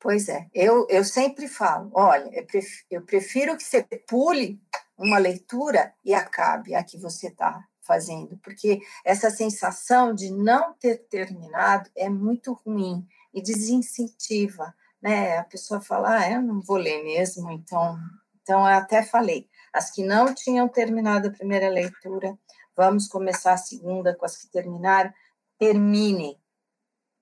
Pois 0.00 0.28
é, 0.28 0.48
eu, 0.52 0.84
eu 0.90 1.04
sempre 1.04 1.46
falo, 1.46 1.88
olha, 1.94 2.28
eu 2.32 2.44
prefiro, 2.44 2.86
eu 2.90 3.02
prefiro 3.02 3.56
que 3.56 3.62
você 3.62 3.86
pule 4.08 4.60
uma 4.98 5.16
leitura 5.16 5.94
e 6.04 6.12
acabe 6.12 6.74
a 6.74 6.82
que 6.82 6.98
você 6.98 7.28
está 7.28 7.64
fazendo, 7.82 8.36
porque 8.42 8.80
essa 9.04 9.30
sensação 9.30 10.12
de 10.12 10.30
não 10.30 10.74
ter 10.74 11.06
terminado 11.08 11.88
é 11.96 12.08
muito 12.08 12.52
ruim 12.52 13.06
e 13.32 13.40
desincentiva, 13.40 14.74
né? 15.00 15.38
A 15.38 15.44
pessoa 15.44 15.80
fala, 15.80 16.18
ah, 16.18 16.30
eu 16.32 16.42
não 16.42 16.60
vou 16.60 16.76
ler 16.76 17.02
mesmo, 17.04 17.50
então 17.50 17.96
então, 18.42 18.60
eu 18.60 18.74
até 18.74 19.02
falei, 19.02 19.48
as 19.72 19.90
que 19.90 20.04
não 20.04 20.34
tinham 20.34 20.68
terminado 20.68 21.28
a 21.28 21.32
primeira 21.32 21.68
leitura, 21.68 22.36
vamos 22.76 23.08
começar 23.08 23.52
a 23.52 23.56
segunda 23.56 24.14
com 24.14 24.24
as 24.24 24.36
que 24.36 24.48
terminaram, 24.48 25.12
terminem. 25.58 26.36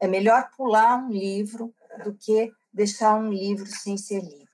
É 0.00 0.08
melhor 0.08 0.48
pular 0.56 0.96
um 0.96 1.10
livro 1.10 1.74
do 2.02 2.14
que 2.14 2.50
deixar 2.72 3.14
um 3.16 3.30
livro 3.30 3.66
sem 3.66 3.96
ser 3.96 4.20
lido, 4.20 4.48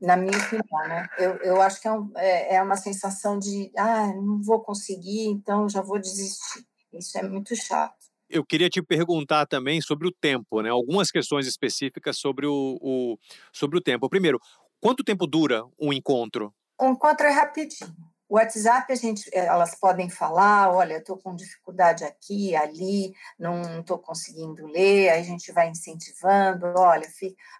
na 0.00 0.16
minha 0.16 0.36
opinião, 0.36 0.88
né? 0.88 1.08
Eu, 1.16 1.36
eu 1.36 1.62
acho 1.62 1.80
que 1.80 1.88
é, 1.88 1.92
um, 1.92 2.12
é, 2.16 2.56
é 2.56 2.62
uma 2.62 2.76
sensação 2.76 3.38
de, 3.38 3.72
ah, 3.76 4.08
não 4.08 4.42
vou 4.42 4.60
conseguir, 4.60 5.28
então 5.28 5.68
já 5.68 5.80
vou 5.80 5.98
desistir. 5.98 6.66
Isso 6.92 7.16
é 7.18 7.22
muito 7.22 7.54
chato. 7.56 7.94
Eu 8.28 8.44
queria 8.44 8.68
te 8.68 8.82
perguntar 8.82 9.46
também 9.46 9.80
sobre 9.80 10.08
o 10.08 10.12
tempo, 10.12 10.60
né? 10.60 10.68
Algumas 10.68 11.10
questões 11.10 11.46
específicas 11.46 12.18
sobre 12.18 12.44
o, 12.44 12.76
o 12.80 13.18
sobre 13.52 13.78
o 13.78 13.80
tempo. 13.80 14.08
Primeiro, 14.08 14.40
Quanto 14.80 15.04
tempo 15.04 15.26
dura 15.26 15.64
um 15.78 15.92
encontro? 15.92 16.54
O 16.78 16.86
encontro 16.86 17.26
é 17.26 17.30
rapidinho. 17.30 17.94
O 18.28 18.34
WhatsApp, 18.34 18.92
a 18.92 18.96
gente, 18.96 19.30
eh, 19.32 19.46
elas 19.46 19.76
podem 19.76 20.10
falar, 20.10 20.72
olha, 20.72 20.98
estou 20.98 21.16
com 21.16 21.34
dificuldade 21.34 22.04
aqui, 22.04 22.56
ali, 22.56 23.14
não 23.38 23.80
estou 23.80 23.98
conseguindo 23.98 24.66
ler, 24.66 25.10
aí 25.10 25.20
a 25.20 25.24
gente 25.24 25.52
vai 25.52 25.68
incentivando, 25.68 26.66
olha, 26.76 27.06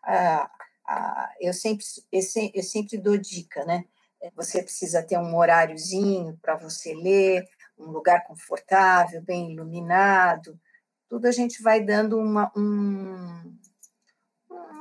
ah, 0.02 0.50
ah, 0.88 1.30
eu, 1.40 1.52
sempre, 1.52 1.84
eu, 2.10 2.20
eu 2.52 2.62
sempre 2.64 2.98
dou 2.98 3.16
dica, 3.16 3.64
né? 3.64 3.84
Você 4.34 4.60
precisa 4.60 5.02
ter 5.04 5.18
um 5.18 5.36
horáriozinho 5.36 6.36
para 6.42 6.56
você 6.56 6.94
ler, 6.94 7.46
um 7.78 7.86
lugar 7.90 8.24
confortável, 8.26 9.22
bem 9.22 9.52
iluminado, 9.52 10.58
tudo 11.08 11.26
a 11.26 11.32
gente 11.32 11.62
vai 11.62 11.80
dando 11.80 12.18
uma, 12.18 12.50
um, 12.56 13.56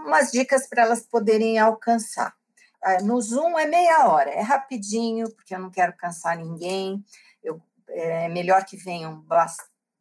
umas 0.05 0.31
dicas 0.31 0.67
para 0.67 0.83
elas 0.83 1.01
poderem 1.01 1.57
alcançar. 1.59 2.35
Ah, 2.81 3.01
no 3.01 3.19
Zoom 3.19 3.57
é 3.57 3.65
meia 3.65 4.07
hora, 4.07 4.29
é 4.29 4.41
rapidinho, 4.41 5.29
porque 5.31 5.55
eu 5.55 5.59
não 5.59 5.71
quero 5.71 5.95
cansar 5.97 6.37
ninguém. 6.37 7.03
Eu, 7.43 7.61
é 7.89 8.29
melhor 8.29 8.63
que 8.63 8.77
venham 8.77 9.25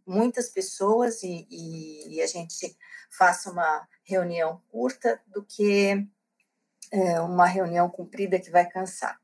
muitas 0.06 0.50
pessoas 0.50 1.23
e, 1.23 1.46
e, 1.50 2.16
e 2.16 2.23
a 2.23 2.26
gente 2.26 2.76
faça 3.11 3.50
uma 3.50 3.88
reunião 4.04 4.61
curta 4.70 5.20
do 5.26 5.42
que 5.42 6.06
é, 6.92 7.20
uma 7.20 7.46
reunião 7.46 7.88
comprida 7.88 8.38
que 8.38 8.50
vai 8.50 8.68
cansar. 8.68 9.18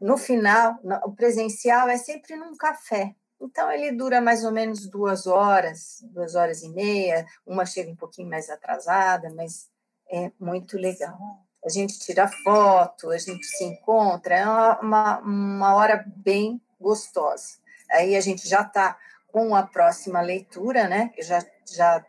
No 0.00 0.16
final, 0.16 0.78
o 1.04 1.12
presencial 1.12 1.88
é 1.88 1.98
sempre 1.98 2.36
num 2.36 2.56
café. 2.56 3.14
Então, 3.40 3.70
ele 3.70 3.92
dura 3.92 4.20
mais 4.20 4.44
ou 4.44 4.52
menos 4.52 4.86
duas 4.86 5.26
horas, 5.26 5.98
duas 6.04 6.34
horas 6.34 6.62
e 6.62 6.68
meia. 6.68 7.26
Uma 7.44 7.66
chega 7.66 7.90
um 7.90 7.96
pouquinho 7.96 8.28
mais 8.28 8.48
atrasada, 8.48 9.30
mas 9.34 9.68
é 10.10 10.32
muito 10.38 10.76
legal. 10.76 11.18
A 11.64 11.68
gente 11.68 11.98
tira 11.98 12.26
foto, 12.26 13.10
a 13.10 13.18
gente 13.18 13.44
se 13.44 13.64
encontra, 13.64 14.34
é 14.34 14.46
uma, 14.80 15.18
uma 15.18 15.74
hora 15.74 16.04
bem 16.16 16.60
gostosa. 16.80 17.58
Aí 17.90 18.16
a 18.16 18.20
gente 18.20 18.48
já 18.48 18.62
está 18.62 18.98
com 19.28 19.54
a 19.54 19.62
próxima 19.62 20.20
leitura, 20.20 20.88
né? 20.88 21.12
Já, 21.18 21.44
já, 21.70 22.04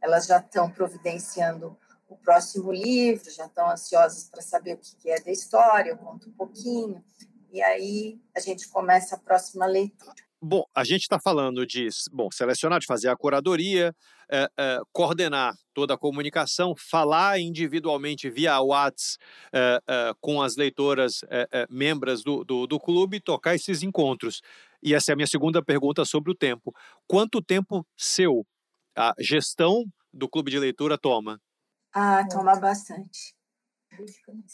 elas 0.00 0.26
já 0.26 0.38
estão 0.38 0.70
providenciando 0.70 1.76
o 2.08 2.16
próximo 2.16 2.72
livro, 2.72 3.30
já 3.30 3.46
estão 3.46 3.68
ansiosas 3.70 4.28
para 4.30 4.42
saber 4.42 4.74
o 4.74 4.78
que 4.78 5.10
é 5.10 5.20
da 5.20 5.30
história, 5.30 5.90
eu 5.90 5.98
conto 5.98 6.28
um 6.28 6.32
pouquinho, 6.32 7.02
e 7.50 7.62
aí 7.62 8.20
a 8.34 8.40
gente 8.40 8.68
começa 8.68 9.16
a 9.16 9.18
próxima 9.18 9.66
leitura. 9.66 10.14
Bom, 10.46 10.62
a 10.74 10.84
gente 10.84 11.00
está 11.00 11.18
falando 11.18 11.66
de 11.66 11.88
bom, 12.12 12.30
selecionar, 12.30 12.78
de 12.78 12.84
fazer 12.84 13.08
a 13.08 13.16
curadoria, 13.16 13.96
é, 14.30 14.46
é, 14.58 14.80
coordenar 14.92 15.56
toda 15.72 15.94
a 15.94 15.98
comunicação, 15.98 16.74
falar 16.76 17.40
individualmente 17.40 18.28
via 18.28 18.60
WhatsApp 18.60 19.24
é, 19.54 20.12
com 20.20 20.42
as 20.42 20.54
leitoras 20.54 21.22
membros 21.70 22.22
do, 22.22 22.44
do, 22.44 22.66
do 22.66 22.78
clube, 22.78 23.20
tocar 23.20 23.54
esses 23.54 23.82
encontros. 23.82 24.42
E 24.82 24.92
essa 24.92 25.12
é 25.12 25.14
a 25.14 25.16
minha 25.16 25.26
segunda 25.26 25.64
pergunta 25.64 26.04
sobre 26.04 26.30
o 26.30 26.34
tempo. 26.34 26.74
Quanto 27.06 27.40
tempo 27.40 27.86
seu 27.96 28.44
a 28.94 29.14
gestão 29.18 29.82
do 30.12 30.28
clube 30.28 30.50
de 30.50 30.58
leitura 30.58 30.98
toma? 30.98 31.40
Ah, 31.94 32.22
toma 32.30 32.54
bastante. 32.56 33.34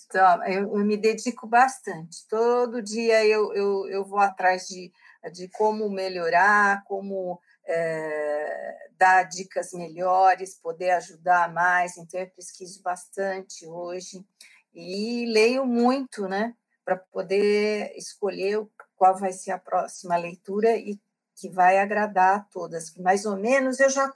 Então, 0.06 0.46
eu, 0.46 0.76
eu, 0.76 0.84
me 0.84 0.96
dedico 0.96 1.46
bastante. 1.46 2.26
Todo 2.28 2.82
dia 2.82 3.24
eu, 3.24 3.52
eu, 3.54 3.88
eu 3.88 4.04
vou 4.04 4.18
atrás 4.18 4.66
de, 4.68 4.92
de 5.28 5.48
como 5.48 5.90
melhorar, 5.90 6.84
como 6.84 7.40
é, 7.66 8.88
dar 8.96 9.24
dicas 9.24 9.72
melhores, 9.72 10.54
poder 10.54 10.90
ajudar 10.92 11.52
mais. 11.52 11.96
Então, 11.96 12.20
eu 12.20 12.30
pesquiso 12.30 12.82
bastante 12.82 13.66
hoje 13.66 14.24
e 14.74 15.26
leio 15.26 15.66
muito, 15.66 16.28
né? 16.28 16.54
Para 16.84 16.96
poder 16.96 17.92
escolher 17.96 18.66
qual 18.96 19.16
vai 19.16 19.32
ser 19.32 19.52
a 19.52 19.58
próxima 19.58 20.16
leitura 20.16 20.76
e 20.76 20.98
que 21.40 21.48
vai 21.48 21.78
agradar 21.78 22.36
a 22.36 22.40
todas, 22.40 22.90
que 22.90 23.00
mais 23.00 23.24
ou 23.24 23.34
menos 23.34 23.80
eu 23.80 23.88
já 23.88 24.12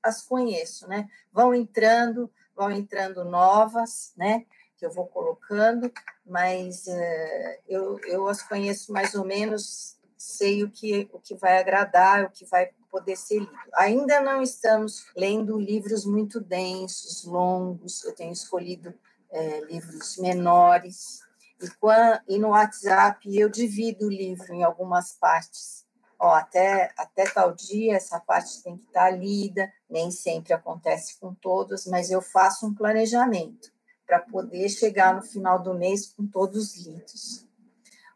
as 0.00 0.22
conheço, 0.22 0.86
né? 0.86 1.08
Vão 1.32 1.52
entrando, 1.52 2.30
vão 2.54 2.70
entrando 2.70 3.24
novas, 3.24 4.12
né? 4.16 4.46
Que 4.76 4.86
eu 4.86 4.90
vou 4.92 5.08
colocando, 5.08 5.92
mas 6.24 6.86
uh, 6.86 7.58
eu, 7.66 7.98
eu 8.04 8.28
as 8.28 8.42
conheço 8.42 8.92
mais 8.92 9.12
ou 9.16 9.24
menos, 9.24 9.98
sei 10.22 10.62
o 10.62 10.70
que, 10.70 11.08
o 11.12 11.18
que 11.18 11.34
vai 11.34 11.58
agradar, 11.58 12.24
o 12.24 12.30
que 12.30 12.44
vai 12.44 12.70
poder 12.90 13.16
ser 13.16 13.40
lido. 13.40 13.52
Ainda 13.74 14.20
não 14.20 14.42
estamos 14.42 15.06
lendo 15.16 15.58
livros 15.58 16.04
muito 16.04 16.40
densos, 16.40 17.24
longos, 17.24 18.04
eu 18.04 18.14
tenho 18.14 18.32
escolhido 18.32 18.94
é, 19.30 19.60
livros 19.64 20.16
menores, 20.18 21.20
e, 21.60 21.68
quando, 21.80 22.20
e 22.28 22.38
no 22.38 22.48
WhatsApp 22.48 23.36
eu 23.36 23.48
divido 23.48 24.06
o 24.06 24.10
livro 24.10 24.52
em 24.52 24.62
algumas 24.62 25.12
partes 25.12 25.82
ó, 26.22 26.34
até, 26.34 26.92
até 26.96 27.24
tal 27.24 27.52
dia 27.52 27.96
essa 27.96 28.20
parte 28.20 28.62
tem 28.62 28.76
que 28.76 28.84
estar 28.84 29.10
lida, 29.10 29.72
nem 29.90 30.10
sempre 30.12 30.52
acontece 30.52 31.18
com 31.18 31.34
todos, 31.34 31.84
mas 31.86 32.12
eu 32.12 32.22
faço 32.22 32.64
um 32.64 32.72
planejamento 32.72 33.72
para 34.06 34.20
poder 34.20 34.68
chegar 34.68 35.16
no 35.16 35.22
final 35.22 35.60
do 35.60 35.74
mês 35.74 36.06
com 36.06 36.24
todos 36.24 36.76
lidos. 36.76 37.44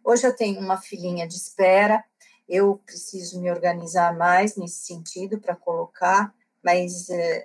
Hoje 0.06 0.25
eu 0.25 0.36
tenho 0.36 0.60
uma 0.60 0.76
filhinha 0.76 1.26
de 1.26 1.34
espera, 1.34 2.04
eu 2.48 2.80
preciso 2.86 3.40
me 3.40 3.50
organizar 3.50 4.16
mais 4.16 4.54
nesse 4.54 4.86
sentido 4.86 5.40
para 5.40 5.56
colocar, 5.56 6.32
mas 6.62 7.10
é, 7.10 7.44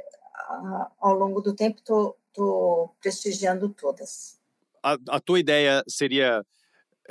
ao 1.00 1.16
longo 1.16 1.42
do 1.42 1.56
tempo 1.56 1.80
estou 1.80 2.96
prestigiando 3.02 3.68
todas. 3.70 4.40
A, 4.84 4.96
a 5.10 5.20
tua 5.20 5.40
ideia 5.40 5.84
seria 5.88 6.46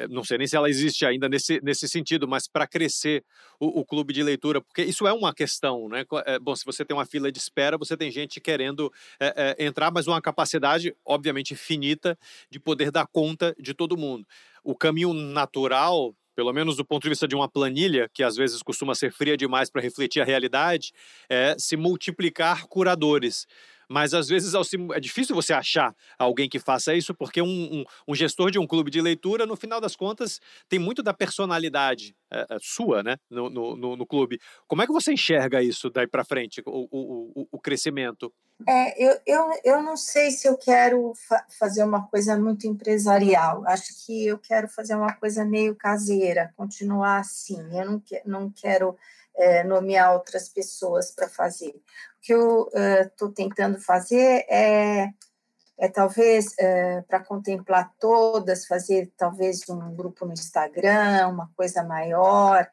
não 0.09 0.25
sei 0.25 0.39
nem 0.39 0.47
se 0.47 0.57
ela 0.57 0.69
existe 0.69 1.05
ainda 1.05 1.29
nesse, 1.29 1.61
nesse 1.63 1.89
sentido, 1.89 2.27
mas 2.27 2.49
para 2.49 2.67
crescer 2.67 3.25
o, 3.59 3.81
o, 3.81 3.85
clube 3.85 4.13
de 4.13 4.23
leitura, 4.23 4.61
porque 4.61 4.83
isso 4.83 5.07
é 5.07 5.13
uma 5.13 5.35
questão, 5.35 5.89
né? 5.89 6.05
É, 6.27 6.39
bom, 6.39 6.55
se 6.55 6.65
você 6.65 6.85
tem 6.85 6.97
uma 6.97 7.07
fila 7.07 7.31
de 7.31 7.39
espera, 7.39 7.77
você 7.77 7.97
tem 7.97 8.11
gente 8.11 8.41
querendo 8.41 8.93
é, 9.19 9.57
é, 9.59 9.67
entrar, 9.67 9.91
mas 9.93 10.07
uma 10.07 10.21
capacidade, 10.21 10.95
obviamente, 11.05 11.55
finita 11.55 12.19
de 12.51 12.59
poder 12.59 12.91
dar 12.91 13.07
conta 13.07 13.55
de 13.59 13.75
todo 13.75 13.97
mundo. 13.97 14.27
O 14.65 14.75
caminho 14.75 15.13
natural 15.13 16.15
pelo 16.35 16.55
menos 16.55 16.77
do 16.77 16.85
ponto 16.87 17.03
de 17.03 17.11
vista 17.11 17.29
de 17.29 17.35
uma 17.35 17.51
planilha, 17.51 18.09
que 18.15 18.23
às 18.23 18.35
vezes 18.35 18.63
costuma 18.63 18.95
ser 18.95 19.13
fria 19.13 19.37
demais 19.37 19.71
para 19.71 19.83
refletir 19.83 20.23
a 20.23 20.25
realidade, 20.25 20.91
é 21.29 21.55
se 21.59 21.77
multiplicar 21.77 22.67
curadores 22.67 23.47
mas 23.91 24.15
às 24.15 24.29
vezes 24.29 24.55
é 24.95 25.01
difícil 25.01 25.35
você 25.35 25.53
achar 25.53 25.93
alguém 26.17 26.49
que 26.49 26.61
faça 26.61 26.95
isso, 26.95 27.13
porque 27.13 27.43
um, 27.43 27.47
um, 27.47 27.85
um 28.07 28.15
gestor 28.15 28.49
de 28.49 28.59
um 28.59 28.67
clube 28.67 28.89
de 28.89 29.01
leitura, 29.01 29.45
no 29.45 29.57
final 29.57 29.81
das 29.81 29.97
contas, 29.97 30.41
tem 30.69 30.79
muito 30.79 31.03
da 31.03 31.13
personalidade 31.13 32.15
é, 32.31 32.47
é, 32.49 32.59
sua, 32.61 33.03
né, 33.03 33.17
no, 33.29 33.51
no, 33.51 33.97
no, 33.97 34.07
clube. 34.07 34.39
Como 34.69 34.81
é 34.81 34.87
que 34.87 34.93
você 34.93 35.13
enxerga 35.13 35.61
isso 35.61 35.91
daí 35.91 36.07
para 36.07 36.25
frente, 36.25 36.63
o, 36.65 36.89
o, 36.93 37.49
o, 37.51 37.59
crescimento? 37.59 38.33
É, 38.69 39.05
eu, 39.05 39.19
eu, 39.27 39.51
eu 39.65 39.83
não 39.83 39.97
sei 39.97 40.31
se 40.31 40.47
eu 40.47 40.57
quero 40.57 41.13
fa 41.27 41.45
fazer 41.59 41.83
uma 41.83 42.07
coisa 42.07 42.39
muito 42.39 42.69
empresarial. 42.69 43.65
Acho 43.67 44.07
que 44.07 44.27
eu 44.27 44.39
quero 44.39 44.69
fazer 44.69 44.95
uma 44.95 45.15
coisa 45.15 45.45
meio 45.45 45.75
caseira, 45.75 46.53
continuar 46.57 47.19
assim. 47.19 47.59
Eu 47.77 47.91
não, 47.91 47.99
que, 47.99 48.23
não 48.25 48.51
quero 48.51 48.97
é, 49.37 49.65
nomear 49.65 50.15
outras 50.15 50.49
pessoas 50.49 51.11
para 51.11 51.29
fazer. 51.29 51.71
O 51.71 52.21
que 52.23 52.35
eu 52.35 52.69
estou 53.03 53.29
uh, 53.29 53.33
tentando 53.33 53.81
fazer 53.81 54.45
é, 54.49 55.09
é 55.79 55.89
talvez 55.89 56.49
uh, 56.49 57.03
para 57.09 57.21
contemplar 57.21 57.93
todas, 57.99 58.67
fazer 58.67 59.11
talvez 59.17 59.69
um 59.69 59.95
grupo 59.95 60.27
no 60.27 60.33
Instagram, 60.33 61.29
uma 61.29 61.51
coisa 61.57 61.83
maior, 61.83 62.69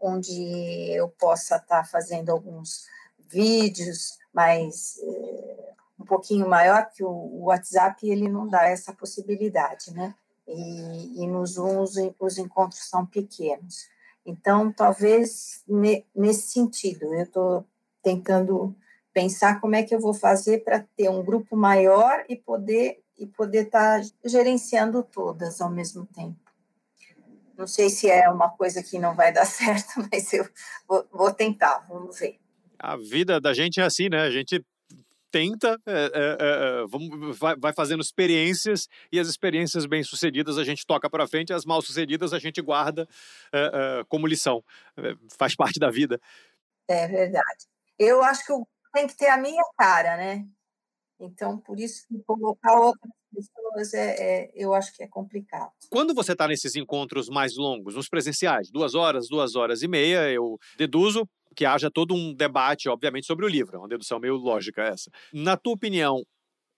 onde 0.00 0.92
eu 0.92 1.08
possa 1.08 1.56
estar 1.56 1.82
tá 1.82 1.84
fazendo 1.84 2.30
alguns 2.30 2.86
vídeos, 3.28 4.16
mas 4.32 4.96
uh, 5.02 5.76
um 5.98 6.04
pouquinho 6.04 6.48
maior, 6.48 6.88
que 6.92 7.02
o 7.02 7.44
WhatsApp 7.44 8.08
ele 8.08 8.28
não 8.28 8.46
dá 8.46 8.68
essa 8.68 8.92
possibilidade, 8.92 9.92
né? 9.92 10.14
E, 10.46 11.24
e 11.24 11.26
nos 11.26 11.54
Zooms 11.54 11.94
os 12.20 12.38
encontros 12.38 12.88
são 12.88 13.04
pequenos. 13.04 13.88
Então, 14.26 14.72
talvez 14.72 15.62
nesse 16.14 16.50
sentido, 16.50 17.14
eu 17.14 17.22
estou 17.22 17.64
tentando 18.02 18.74
pensar 19.14 19.60
como 19.60 19.76
é 19.76 19.84
que 19.84 19.94
eu 19.94 20.00
vou 20.00 20.12
fazer 20.12 20.64
para 20.64 20.84
ter 20.96 21.08
um 21.08 21.24
grupo 21.24 21.56
maior 21.56 22.24
e 22.28 22.36
poder 22.36 23.00
e 23.18 23.24
poder 23.24 23.66
estar 23.66 24.02
tá 24.02 24.10
gerenciando 24.24 25.02
todas 25.02 25.60
ao 25.60 25.70
mesmo 25.70 26.04
tempo. 26.06 26.36
Não 27.56 27.66
sei 27.66 27.88
se 27.88 28.10
é 28.10 28.28
uma 28.28 28.50
coisa 28.50 28.82
que 28.82 28.98
não 28.98 29.14
vai 29.14 29.32
dar 29.32 29.46
certo, 29.46 30.06
mas 30.10 30.32
eu 30.32 30.46
vou, 30.86 31.06
vou 31.10 31.32
tentar, 31.32 31.86
vamos 31.88 32.18
ver. 32.18 32.38
A 32.78 32.96
vida 32.96 33.40
da 33.40 33.54
gente 33.54 33.80
é 33.80 33.84
assim, 33.84 34.08
né? 34.10 34.20
A 34.20 34.30
gente 34.30 34.62
tenta, 35.30 35.78
é, 35.86 35.92
é, 35.92 36.36
é, 36.40 36.86
vamos, 36.88 37.38
vai, 37.38 37.56
vai, 37.56 37.72
fazendo 37.72 38.00
experiências 38.00 38.88
e 39.10 39.18
as 39.18 39.28
experiências 39.28 39.86
bem 39.86 40.02
sucedidas 40.02 40.58
a 40.58 40.64
gente 40.64 40.86
toca 40.86 41.08
para 41.10 41.26
frente, 41.26 41.52
as 41.52 41.64
mal 41.64 41.82
sucedidas 41.82 42.32
a 42.32 42.38
gente 42.38 42.60
guarda 42.62 43.08
como 44.08 44.26
lição, 44.26 44.62
faz 45.38 45.54
parte 45.54 45.78
da 45.78 45.90
vida. 45.90 46.20
É 46.88 47.06
verdade. 47.08 47.66
Eu 47.98 48.22
acho 48.22 48.46
que 48.46 48.52
tem 48.92 49.06
que 49.06 49.16
ter 49.16 49.28
a 49.28 49.36
minha 49.36 49.62
cara, 49.76 50.16
né? 50.16 50.46
Então, 51.18 51.58
por 51.58 51.78
isso 51.78 52.06
que 52.08 52.18
colocar 52.26 52.78
outras 52.78 53.12
pessoas 53.34 53.94
é, 53.94 54.44
é, 54.44 54.52
eu 54.54 54.74
acho 54.74 54.94
que 54.94 55.02
é 55.02 55.08
complicado. 55.08 55.70
Quando 55.90 56.14
você 56.14 56.32
está 56.32 56.46
nesses 56.46 56.76
encontros 56.76 57.28
mais 57.28 57.56
longos, 57.56 57.94
nos 57.94 58.08
presenciais, 58.08 58.70
duas 58.70 58.94
horas, 58.94 59.28
duas 59.28 59.54
horas 59.54 59.82
e 59.82 59.88
meia, 59.88 60.30
eu 60.30 60.58
deduzo 60.76 61.28
que 61.56 61.64
haja 61.64 61.90
todo 61.90 62.14
um 62.14 62.34
debate, 62.34 62.88
obviamente, 62.88 63.26
sobre 63.26 63.46
o 63.46 63.48
livro. 63.48 63.76
É 63.76 63.78
uma 63.78 63.88
dedução 63.88 64.20
meio 64.20 64.36
lógica 64.36 64.82
essa. 64.82 65.10
Na 65.32 65.56
tua 65.56 65.72
opinião, 65.72 66.22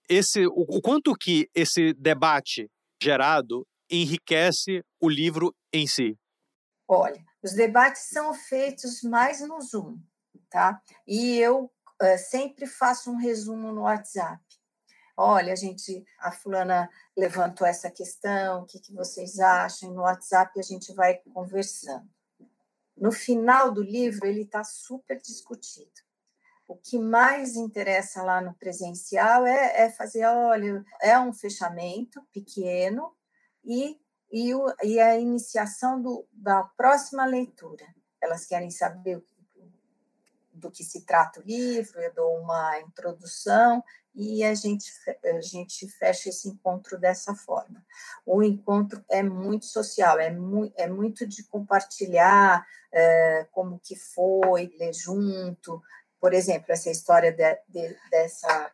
esse, 0.09 0.47
o, 0.47 0.65
o 0.69 0.81
quanto 0.81 1.15
que 1.15 1.51
esse 1.55 1.93
debate 1.93 2.71
gerado 3.03 3.67
enriquece 3.91 4.83
o 5.01 5.09
livro 5.09 5.55
em 5.73 5.87
si? 5.87 6.17
Olha, 6.87 7.23
os 7.43 7.53
debates 7.53 8.09
são 8.09 8.33
feitos 8.33 9.03
mais 9.03 9.41
no 9.47 9.61
Zoom, 9.61 9.99
tá? 10.49 10.81
E 11.07 11.37
eu 11.37 11.65
uh, 11.65 12.19
sempre 12.19 12.67
faço 12.67 13.11
um 13.11 13.17
resumo 13.17 13.73
no 13.73 13.83
WhatsApp. 13.83 14.43
Olha, 15.17 15.53
a 15.53 15.57
gente, 15.57 16.05
a 16.21 16.31
fulana 16.31 16.89
levantou 17.17 17.67
essa 17.67 17.91
questão, 17.91 18.63
o 18.63 18.67
que, 18.67 18.79
que 18.79 18.95
vocês 18.95 19.41
acham? 19.41 19.91
E 19.91 19.93
no 19.93 20.03
WhatsApp 20.03 20.59
a 20.59 20.63
gente 20.63 20.95
vai 20.95 21.19
conversando. 21.35 22.09
No 23.01 23.13
final 23.13 23.71
do 23.73 23.83
livro, 23.83 24.27
ele 24.27 24.43
está 24.43 24.65
super 24.65 25.21
discutido. 25.21 25.91
O 26.67 26.77
que 26.77 26.99
mais 26.99 27.57
interessa 27.57 28.23
lá 28.23 28.41
no 28.41 28.55
presencial 28.55 29.47
é, 29.47 29.83
é 29.83 29.91
fazer, 29.91 30.25
olha, 30.27 30.85
é 31.01 31.19
um 31.19 31.33
fechamento 31.33 32.21
pequeno 32.33 33.17
e, 33.65 33.99
e, 34.31 34.55
o, 34.55 34.67
e 34.83 35.01
a 35.01 35.19
iniciação 35.19 36.01
do, 36.03 36.27
da 36.33 36.65
próxima 36.77 37.25
leitura. 37.25 37.87
Elas 38.21 38.45
querem 38.45 38.71
saber 38.71 39.25
do 40.53 40.71
que 40.71 40.85
se 40.85 41.07
trata 41.07 41.41
o 41.41 41.45
livro, 41.45 42.01
eu 42.01 42.13
dou 42.13 42.37
uma 42.39 42.81
introdução 42.81 43.83
e 44.19 44.43
a 44.43 44.53
gente, 44.53 44.91
a 45.25 45.41
gente 45.41 45.87
fecha 45.87 46.29
esse 46.29 46.49
encontro 46.49 46.99
dessa 46.99 47.37
forma. 47.37 47.87
O 48.27 48.43
encontro 48.43 49.05
é 49.09 49.23
muito 49.23 49.67
social, 49.67 50.19
é, 50.19 50.29
mu 50.29 50.73
é 50.77 50.89
muito 50.89 51.25
de 51.25 51.45
compartilhar 51.45 52.67
é, 52.93 53.47
como 53.53 53.79
que 53.79 53.95
foi, 53.95 54.75
ler 54.77 54.93
junto. 54.93 55.81
Por 56.21 56.35
exemplo, 56.35 56.73
essa 56.73 56.91
história 56.91 57.31
de, 57.31 57.55
de, 57.69 57.97
dessa, 58.11 58.73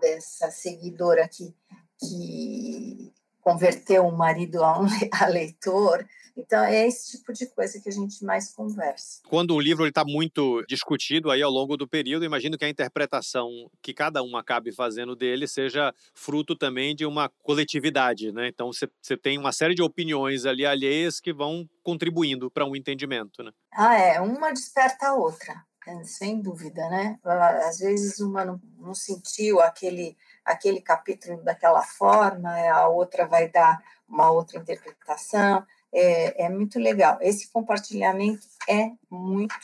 dessa 0.00 0.50
seguidora 0.50 1.28
que, 1.28 1.54
que 1.98 3.12
converteu 3.42 4.06
o 4.06 4.16
marido 4.16 4.64
a, 4.64 4.80
um, 4.80 4.86
a 5.12 5.26
leitor, 5.26 6.08
Então, 6.36 6.64
é 6.64 6.86
esse 6.86 7.16
tipo 7.18 7.32
de 7.32 7.46
coisa 7.46 7.80
que 7.80 7.88
a 7.88 7.92
gente 7.92 8.24
mais 8.24 8.52
conversa. 8.52 9.20
Quando 9.28 9.54
um 9.54 9.60
livro 9.60 9.86
está 9.86 10.04
muito 10.04 10.62
discutido 10.68 11.30
aí 11.30 11.42
ao 11.42 11.50
longo 11.50 11.76
do 11.76 11.88
período, 11.88 12.24
imagino 12.24 12.56
que 12.56 12.64
a 12.64 12.68
interpretação 12.68 13.48
que 13.82 13.92
cada 13.92 14.22
um 14.22 14.36
acabe 14.36 14.72
fazendo 14.72 15.14
dele 15.16 15.46
seja 15.46 15.94
fruto 16.14 16.56
também 16.56 16.94
de 16.94 17.04
uma 17.06 17.28
coletividade, 17.42 18.32
né? 18.32 18.48
Então, 18.48 18.70
você 18.72 19.16
tem 19.16 19.38
uma 19.38 19.52
série 19.52 19.74
de 19.74 19.82
opiniões 19.82 20.46
ali 20.46 20.64
alheias 20.64 21.20
que 21.20 21.32
vão 21.32 21.68
contribuindo 21.82 22.50
para 22.50 22.64
um 22.64 22.76
entendimento, 22.76 23.42
né? 23.42 23.52
Ah, 23.72 23.94
é. 23.94 24.20
Uma 24.20 24.52
desperta 24.52 25.08
a 25.08 25.14
outra, 25.14 25.64
é, 25.86 26.04
sem 26.04 26.40
dúvida, 26.40 26.88
né? 26.88 27.18
Às 27.24 27.78
vezes 27.78 28.20
uma 28.20 28.44
não, 28.44 28.60
não 28.78 28.94
sentiu 28.94 29.60
aquele 29.60 30.16
aquele 30.44 30.80
capítulo 30.80 31.42
daquela 31.42 31.82
forma, 31.82 32.50
a 32.50 32.88
outra 32.88 33.26
vai 33.26 33.48
dar 33.48 33.80
uma 34.08 34.30
outra 34.30 34.58
interpretação. 34.58 35.64
É, 35.92 36.44
é 36.44 36.48
muito 36.48 36.78
legal. 36.78 37.18
Esse 37.20 37.50
compartilhamento 37.50 38.46
é 38.68 38.90
muito 39.10 39.54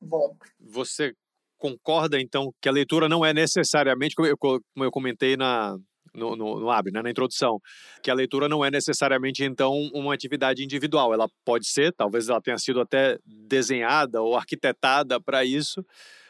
bom. 0.00 0.36
Você 0.58 1.14
concorda, 1.58 2.18
então, 2.18 2.52
que 2.60 2.68
a 2.68 2.72
leitura 2.72 3.08
não 3.08 3.24
é 3.24 3.32
necessariamente, 3.32 4.14
como 4.14 4.28
eu, 4.28 4.36
como 4.38 4.62
eu 4.78 4.90
comentei 4.90 5.36
na, 5.36 5.76
no, 6.14 6.34
no, 6.34 6.60
no 6.60 6.70
Abre, 6.70 6.92
né, 6.92 7.02
na 7.02 7.10
introdução, 7.10 7.60
que 8.02 8.10
a 8.10 8.14
leitura 8.14 8.48
não 8.48 8.64
é 8.64 8.70
necessariamente, 8.70 9.44
então, 9.44 9.72
uma 9.92 10.14
atividade 10.14 10.64
individual. 10.64 11.12
Ela 11.12 11.28
pode 11.44 11.68
ser, 11.68 11.92
talvez 11.92 12.28
ela 12.28 12.40
tenha 12.40 12.58
sido 12.58 12.80
até 12.80 13.18
desenhada 13.26 14.22
ou 14.22 14.36
arquitetada 14.36 15.20
para 15.20 15.44
isso, 15.44 15.84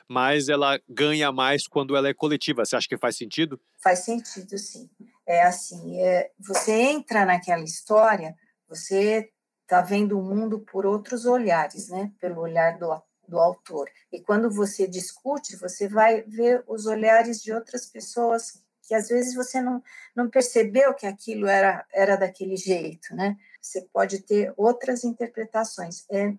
mas 0.09 0.49
ela 0.49 0.79
ganha 0.89 1.31
mais 1.31 1.67
quando 1.69 1.97
ela 1.97 2.09
é 2.09 2.15
coletiva. 2.15 2.65
Você 2.65 2.75
acha 2.75 2.89
que 2.89 2.99
faz 2.99 3.17
sentido? 3.17 3.61
Faz 3.83 4.01
sentido, 4.01 4.59
sim. 4.59 4.91
É 5.27 5.45
assim, 5.45 6.01
é, 6.01 6.31
você 6.39 6.73
entra 6.73 7.25
naquela 7.25 7.63
história, 7.63 8.35
você 8.71 9.31
está 9.63 9.83
vendo 9.83 10.19
o 10.19 10.23
mundo 10.23 10.61
por 10.61 10.87
outros 10.87 11.27
olhares, 11.27 11.89
né? 11.89 12.13
Pelo 12.21 12.41
olhar 12.41 12.79
do, 12.79 13.03
do 13.29 13.39
autor. 13.39 13.91
E 14.13 14.21
quando 14.21 14.51
você 14.51 14.87
discute, 14.87 15.57
você 15.57 15.89
vai 15.89 16.23
ver 16.23 16.65
os 16.67 16.87
olhares 16.87 17.43
de 17.43 17.53
outras 17.53 17.85
pessoas 17.87 18.63
que 18.83 18.95
às 18.95 19.09
vezes 19.09 19.35
você 19.35 19.61
não, 19.61 19.83
não 20.17 20.29
percebeu 20.29 20.95
que 20.95 21.07
aquilo 21.07 21.47
era, 21.47 21.87
era 21.93 22.17
daquele 22.17 22.57
jeito, 22.57 23.15
né? 23.15 23.37
Você 23.61 23.83
pode 23.93 24.23
ter 24.23 24.53
outras 24.57 25.05
interpretações. 25.05 26.05
É, 26.11 26.35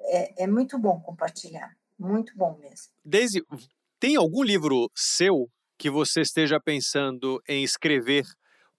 é, 0.00 0.44
é 0.44 0.46
muito 0.46 0.78
bom 0.78 1.00
compartilhar. 1.00 1.76
Muito 1.98 2.34
bom 2.36 2.56
mesmo. 2.58 2.92
Daisy, 3.04 3.42
tem 3.98 4.16
algum 4.16 4.42
livro 4.42 4.90
seu 4.94 5.50
que 5.76 5.90
você 5.90 6.22
esteja 6.22 6.58
pensando 6.58 7.42
em 7.46 7.62
escrever 7.62 8.24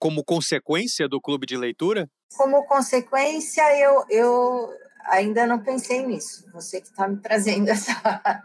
como 0.01 0.25
consequência 0.25 1.07
do 1.07 1.21
clube 1.21 1.45
de 1.45 1.55
leitura? 1.55 2.09
Como 2.35 2.65
consequência, 2.65 3.61
eu, 3.77 4.03
eu 4.09 4.73
ainda 5.05 5.45
não 5.45 5.59
pensei 5.59 6.03
nisso. 6.03 6.43
Você 6.51 6.81
que 6.81 6.87
está 6.87 7.07
me 7.07 7.17
trazendo 7.17 7.69
essa, 7.69 8.41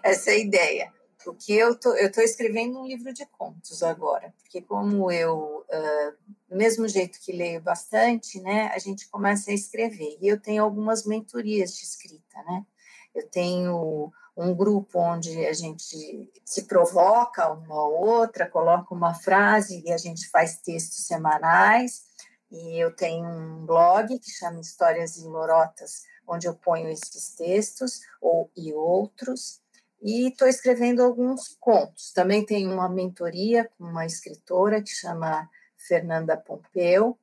essa 0.00 0.32
ideia. 0.32 0.92
Porque 1.24 1.54
eu 1.54 1.74
tô, 1.74 1.92
estou 1.96 2.22
escrevendo 2.22 2.80
um 2.80 2.86
livro 2.86 3.12
de 3.12 3.26
contos 3.26 3.82
agora. 3.82 4.32
Porque 4.38 4.62
como 4.62 5.10
eu, 5.10 5.64
uh, 5.68 6.32
do 6.48 6.56
mesmo 6.56 6.86
jeito 6.86 7.18
que 7.18 7.32
leio 7.32 7.60
bastante, 7.60 8.40
né, 8.40 8.70
a 8.72 8.78
gente 8.78 9.08
começa 9.08 9.50
a 9.50 9.54
escrever. 9.54 10.16
E 10.20 10.28
eu 10.28 10.40
tenho 10.40 10.62
algumas 10.62 11.04
mentorias 11.04 11.74
de 11.76 11.82
escrita, 11.82 12.40
né? 12.44 12.64
Eu 13.12 13.28
tenho 13.28 14.12
um 14.36 14.54
grupo 14.54 14.98
onde 14.98 15.46
a 15.46 15.52
gente 15.52 16.30
se 16.44 16.62
provoca 16.64 17.50
uma 17.50 17.86
ou 17.86 18.06
outra, 18.06 18.48
coloca 18.48 18.94
uma 18.94 19.14
frase 19.14 19.82
e 19.84 19.90
a 19.90 19.96
gente 19.96 20.28
faz 20.28 20.58
textos 20.58 21.06
semanais. 21.06 22.02
E 22.50 22.78
eu 22.78 22.94
tenho 22.94 23.26
um 23.26 23.64
blog 23.64 24.18
que 24.18 24.30
chama 24.30 24.60
Histórias 24.60 25.16
e 25.16 25.24
Lorotas, 25.24 26.02
onde 26.28 26.46
eu 26.46 26.54
ponho 26.54 26.88
esses 26.88 27.34
textos 27.34 28.00
ou 28.20 28.50
e 28.54 28.72
outros. 28.74 29.60
E 30.02 30.28
estou 30.28 30.46
escrevendo 30.46 31.02
alguns 31.02 31.56
contos. 31.58 32.12
Também 32.12 32.44
tenho 32.44 32.70
uma 32.72 32.88
mentoria 32.88 33.68
com 33.76 33.84
uma 33.84 34.04
escritora 34.04 34.82
que 34.82 34.90
chama 34.90 35.48
Fernanda 35.76 36.36
Pompeu. 36.36 37.18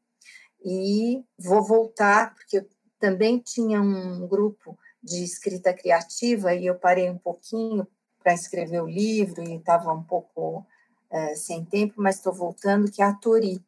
E 0.65 1.23
vou 1.37 1.61
voltar, 1.61 2.33
porque 2.33 2.57
eu 2.59 2.69
também 2.99 3.37
tinha 3.37 3.81
um 3.81 4.27
grupo 4.27 4.77
de 5.03 5.23
escrita 5.23 5.73
criativa 5.73 6.53
e 6.53 6.65
eu 6.65 6.75
parei 6.75 7.09
um 7.09 7.17
pouquinho 7.17 7.85
para 8.23 8.33
escrever 8.33 8.81
o 8.81 8.87
livro 8.87 9.43
e 9.43 9.55
estava 9.55 9.91
um 9.91 10.03
pouco 10.03 10.65
é, 11.11 11.35
sem 11.35 11.65
tempo, 11.65 11.95
mas 11.97 12.15
estou 12.15 12.33
voltando, 12.33 12.89
que 12.89 13.01
é 13.01 13.05
a 13.05 13.13
Tori, 13.13 13.61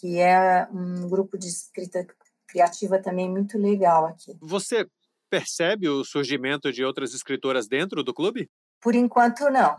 que 0.00 0.18
é 0.20 0.68
um 0.70 1.08
grupo 1.08 1.36
de 1.36 1.48
escrita 1.48 2.06
criativa 2.46 2.98
também 2.98 3.28
muito 3.28 3.58
legal 3.58 4.06
aqui. 4.06 4.36
Você 4.40 4.86
percebe 5.28 5.88
o 5.88 6.04
surgimento 6.04 6.72
de 6.72 6.84
outras 6.84 7.12
escritoras 7.12 7.66
dentro 7.66 8.04
do 8.04 8.14
clube? 8.14 8.48
Por 8.80 8.94
enquanto, 8.94 9.50
não. 9.50 9.76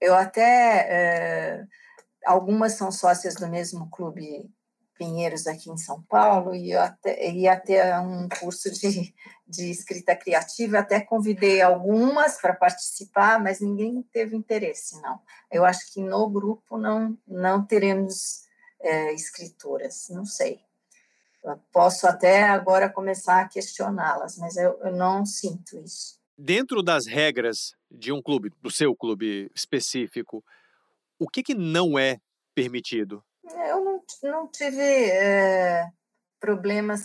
Eu 0.00 0.14
até. 0.14 0.86
É, 0.88 1.66
algumas 2.24 2.74
são 2.74 2.92
sócias 2.92 3.34
do 3.34 3.48
mesmo 3.48 3.90
clube 3.90 4.48
Pinheiros 4.96 5.46
aqui 5.46 5.70
em 5.70 5.76
São 5.76 6.02
Paulo 6.02 6.54
e 6.54 6.72
eu 6.72 6.80
até, 6.80 7.30
ia 7.30 7.58
ter 7.58 7.82
um 8.00 8.28
curso 8.28 8.70
de, 8.70 9.14
de 9.46 9.70
escrita 9.70 10.14
criativa, 10.14 10.78
até 10.78 11.00
convidei 11.00 11.60
algumas 11.60 12.40
para 12.40 12.54
participar, 12.54 13.42
mas 13.42 13.60
ninguém 13.60 14.02
teve 14.12 14.36
interesse, 14.36 15.00
não. 15.02 15.20
Eu 15.50 15.64
acho 15.64 15.92
que 15.92 16.00
no 16.00 16.28
grupo 16.28 16.78
não, 16.78 17.18
não 17.26 17.64
teremos 17.64 18.44
é, 18.80 19.12
escritoras, 19.12 20.08
não 20.10 20.24
sei. 20.24 20.60
Eu 21.42 21.58
posso 21.72 22.06
até 22.06 22.44
agora 22.44 22.88
começar 22.88 23.40
a 23.40 23.48
questioná-las, 23.48 24.38
mas 24.38 24.56
eu, 24.56 24.78
eu 24.82 24.92
não 24.92 25.26
sinto 25.26 25.78
isso. 25.78 26.18
Dentro 26.36 26.82
das 26.82 27.06
regras 27.06 27.74
de 27.90 28.10
um 28.10 28.22
clube, 28.22 28.50
do 28.62 28.70
seu 28.70 28.96
clube 28.96 29.50
específico, 29.54 30.42
o 31.18 31.28
que, 31.28 31.42
que 31.42 31.54
não 31.54 31.98
é 31.98 32.18
permitido? 32.54 33.22
Eu 33.66 33.84
não, 33.84 34.02
não 34.22 34.48
tive 34.48 34.82
é, 34.82 35.86
problemas 36.40 37.02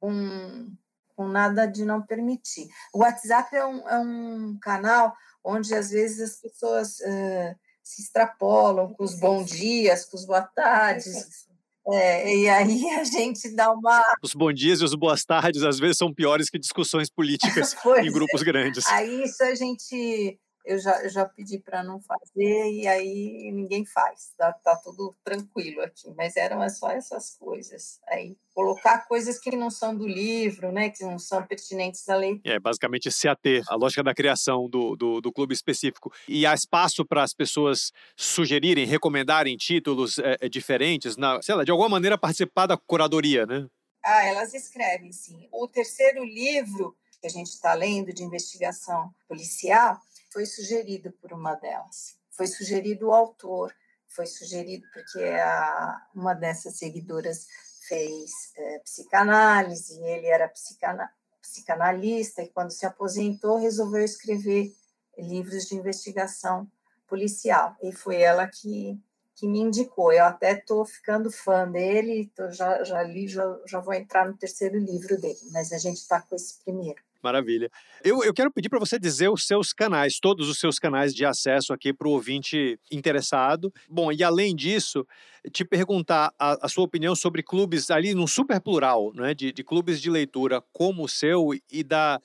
com, 0.00 0.72
com 1.14 1.28
nada 1.28 1.66
de 1.66 1.84
não 1.84 2.02
permitir. 2.02 2.68
O 2.92 3.00
WhatsApp 3.00 3.54
é 3.54 3.64
um, 3.64 3.88
é 3.88 3.98
um 3.98 4.58
canal 4.60 5.14
onde 5.44 5.74
às 5.74 5.90
vezes 5.90 6.20
as 6.20 6.40
pessoas 6.40 7.00
é, 7.00 7.54
se 7.82 8.02
extrapolam 8.02 8.94
com 8.94 9.04
os 9.04 9.18
bons 9.18 9.50
dias, 9.50 10.04
com 10.04 10.16
os 10.16 10.24
boa 10.24 10.42
tardes. 10.42 11.46
É, 11.88 12.36
e 12.36 12.48
aí 12.48 12.90
a 12.90 13.04
gente 13.04 13.54
dá 13.54 13.72
uma. 13.72 14.02
Os 14.22 14.34
bons 14.34 14.54
dias 14.54 14.80
e 14.80 14.84
os 14.84 14.94
boas 14.94 15.24
tardes 15.24 15.62
às 15.64 15.78
vezes 15.78 15.98
são 15.98 16.14
piores 16.14 16.48
que 16.48 16.58
discussões 16.58 17.10
políticas 17.10 17.74
em 18.02 18.12
grupos 18.12 18.40
é. 18.40 18.44
grandes. 18.44 18.86
Aí 18.86 19.24
isso 19.24 19.42
a 19.42 19.54
gente 19.54 20.38
eu 20.64 20.78
já, 20.78 21.02
eu 21.02 21.10
já 21.10 21.24
pedi 21.24 21.58
para 21.58 21.82
não 21.82 22.00
fazer 22.00 22.70
e 22.70 22.86
aí 22.86 23.50
ninguém 23.52 23.84
faz, 23.84 24.32
tá, 24.36 24.52
tá 24.52 24.76
tudo 24.76 25.14
tranquilo 25.24 25.80
aqui, 25.80 26.12
mas 26.16 26.36
eram 26.36 26.68
só 26.68 26.90
essas 26.90 27.36
coisas. 27.36 28.00
Aí 28.08 28.36
colocar 28.54 29.06
coisas 29.06 29.38
que 29.38 29.56
não 29.56 29.70
são 29.70 29.96
do 29.96 30.06
livro, 30.06 30.70
né, 30.70 30.90
que 30.90 31.04
não 31.04 31.18
são 31.18 31.44
pertinentes 31.44 32.08
à 32.08 32.16
lei. 32.16 32.40
É, 32.44 32.58
basicamente 32.58 33.10
se 33.10 33.28
ater 33.28 33.62
à 33.68 33.74
lógica 33.74 34.02
da 34.02 34.14
criação 34.14 34.68
do, 34.68 34.94
do, 34.94 35.20
do 35.20 35.32
clube 35.32 35.54
específico. 35.54 36.12
E 36.28 36.46
há 36.46 36.54
espaço 36.54 37.04
para 37.04 37.22
as 37.22 37.34
pessoas 37.34 37.92
sugerirem, 38.16 38.86
recomendarem 38.86 39.56
títulos 39.56 40.18
é, 40.18 40.36
é, 40.40 40.48
diferentes, 40.48 41.16
na, 41.16 41.40
sei 41.42 41.54
lá, 41.54 41.64
de 41.64 41.70
alguma 41.70 41.88
maneira 41.88 42.18
participar 42.18 42.66
da 42.66 42.76
curadoria, 42.76 43.46
né? 43.46 43.66
Ah, 44.04 44.24
elas 44.24 44.52
escrevem, 44.52 45.12
sim. 45.12 45.48
O 45.52 45.66
terceiro 45.68 46.24
livro 46.24 46.96
que 47.20 47.26
a 47.28 47.30
gente 47.30 47.48
está 47.48 47.72
lendo 47.72 48.12
de 48.12 48.24
investigação 48.24 49.14
policial 49.28 50.00
foi 50.32 50.46
sugerido 50.46 51.12
por 51.12 51.32
uma 51.32 51.54
delas. 51.54 52.16
Foi 52.30 52.46
sugerido 52.46 53.08
o 53.08 53.12
autor, 53.12 53.74
foi 54.08 54.26
sugerido 54.26 54.86
porque 54.92 55.22
a, 55.22 56.06
uma 56.14 56.34
dessas 56.34 56.78
seguidoras 56.78 57.46
fez 57.86 58.30
é, 58.56 58.78
psicanálise, 58.78 60.02
ele 60.02 60.26
era 60.26 60.48
psicana, 60.48 61.10
psicanalista, 61.40 62.42
e 62.42 62.48
quando 62.48 62.70
se 62.70 62.86
aposentou, 62.86 63.58
resolveu 63.58 64.04
escrever 64.04 64.72
livros 65.18 65.64
de 65.66 65.74
investigação 65.74 66.70
policial. 67.06 67.76
E 67.82 67.92
foi 67.92 68.22
ela 68.22 68.46
que, 68.48 68.98
que 69.34 69.46
me 69.46 69.60
indicou. 69.60 70.12
Eu 70.12 70.24
até 70.24 70.52
estou 70.52 70.84
ficando 70.86 71.30
fã 71.30 71.70
dele, 71.70 72.32
tô, 72.34 72.50
já, 72.50 72.82
já 72.84 73.02
li, 73.02 73.28
já, 73.28 73.44
já 73.66 73.80
vou 73.80 73.92
entrar 73.92 74.26
no 74.26 74.36
terceiro 74.36 74.78
livro 74.78 75.20
dele, 75.20 75.40
mas 75.50 75.72
a 75.72 75.78
gente 75.78 75.98
está 75.98 76.20
com 76.20 76.34
esse 76.34 76.58
primeiro. 76.64 77.02
Maravilha. 77.22 77.70
Eu, 78.02 78.24
eu 78.24 78.34
quero 78.34 78.50
pedir 78.52 78.68
para 78.68 78.78
você 78.78 78.98
dizer 78.98 79.28
os 79.28 79.46
seus 79.46 79.72
canais, 79.72 80.18
todos 80.20 80.48
os 80.48 80.58
seus 80.58 80.78
canais 80.78 81.14
de 81.14 81.24
acesso 81.24 81.72
aqui 81.72 81.92
para 81.92 82.08
o 82.08 82.12
ouvinte 82.12 82.78
interessado. 82.90 83.72
Bom, 83.88 84.10
e 84.10 84.24
além 84.24 84.54
disso, 84.56 85.06
te 85.52 85.64
perguntar 85.64 86.32
a, 86.38 86.66
a, 86.66 86.68
sua 86.68 86.84
opinião 86.84 87.14
sobre 87.14 87.42
clubes 87.42 87.90
ali 87.90 88.14
num 88.14 88.26
super 88.26 88.60
plural, 88.60 89.12
né, 89.14 89.34
de, 89.34 89.52
de 89.52 89.64
clubes 89.64 90.00
de 90.00 90.10
leitura 90.10 90.62
como 90.72 91.04
o 91.04 91.08
seu 91.08 91.50
e 91.70 91.82
da 91.82 92.20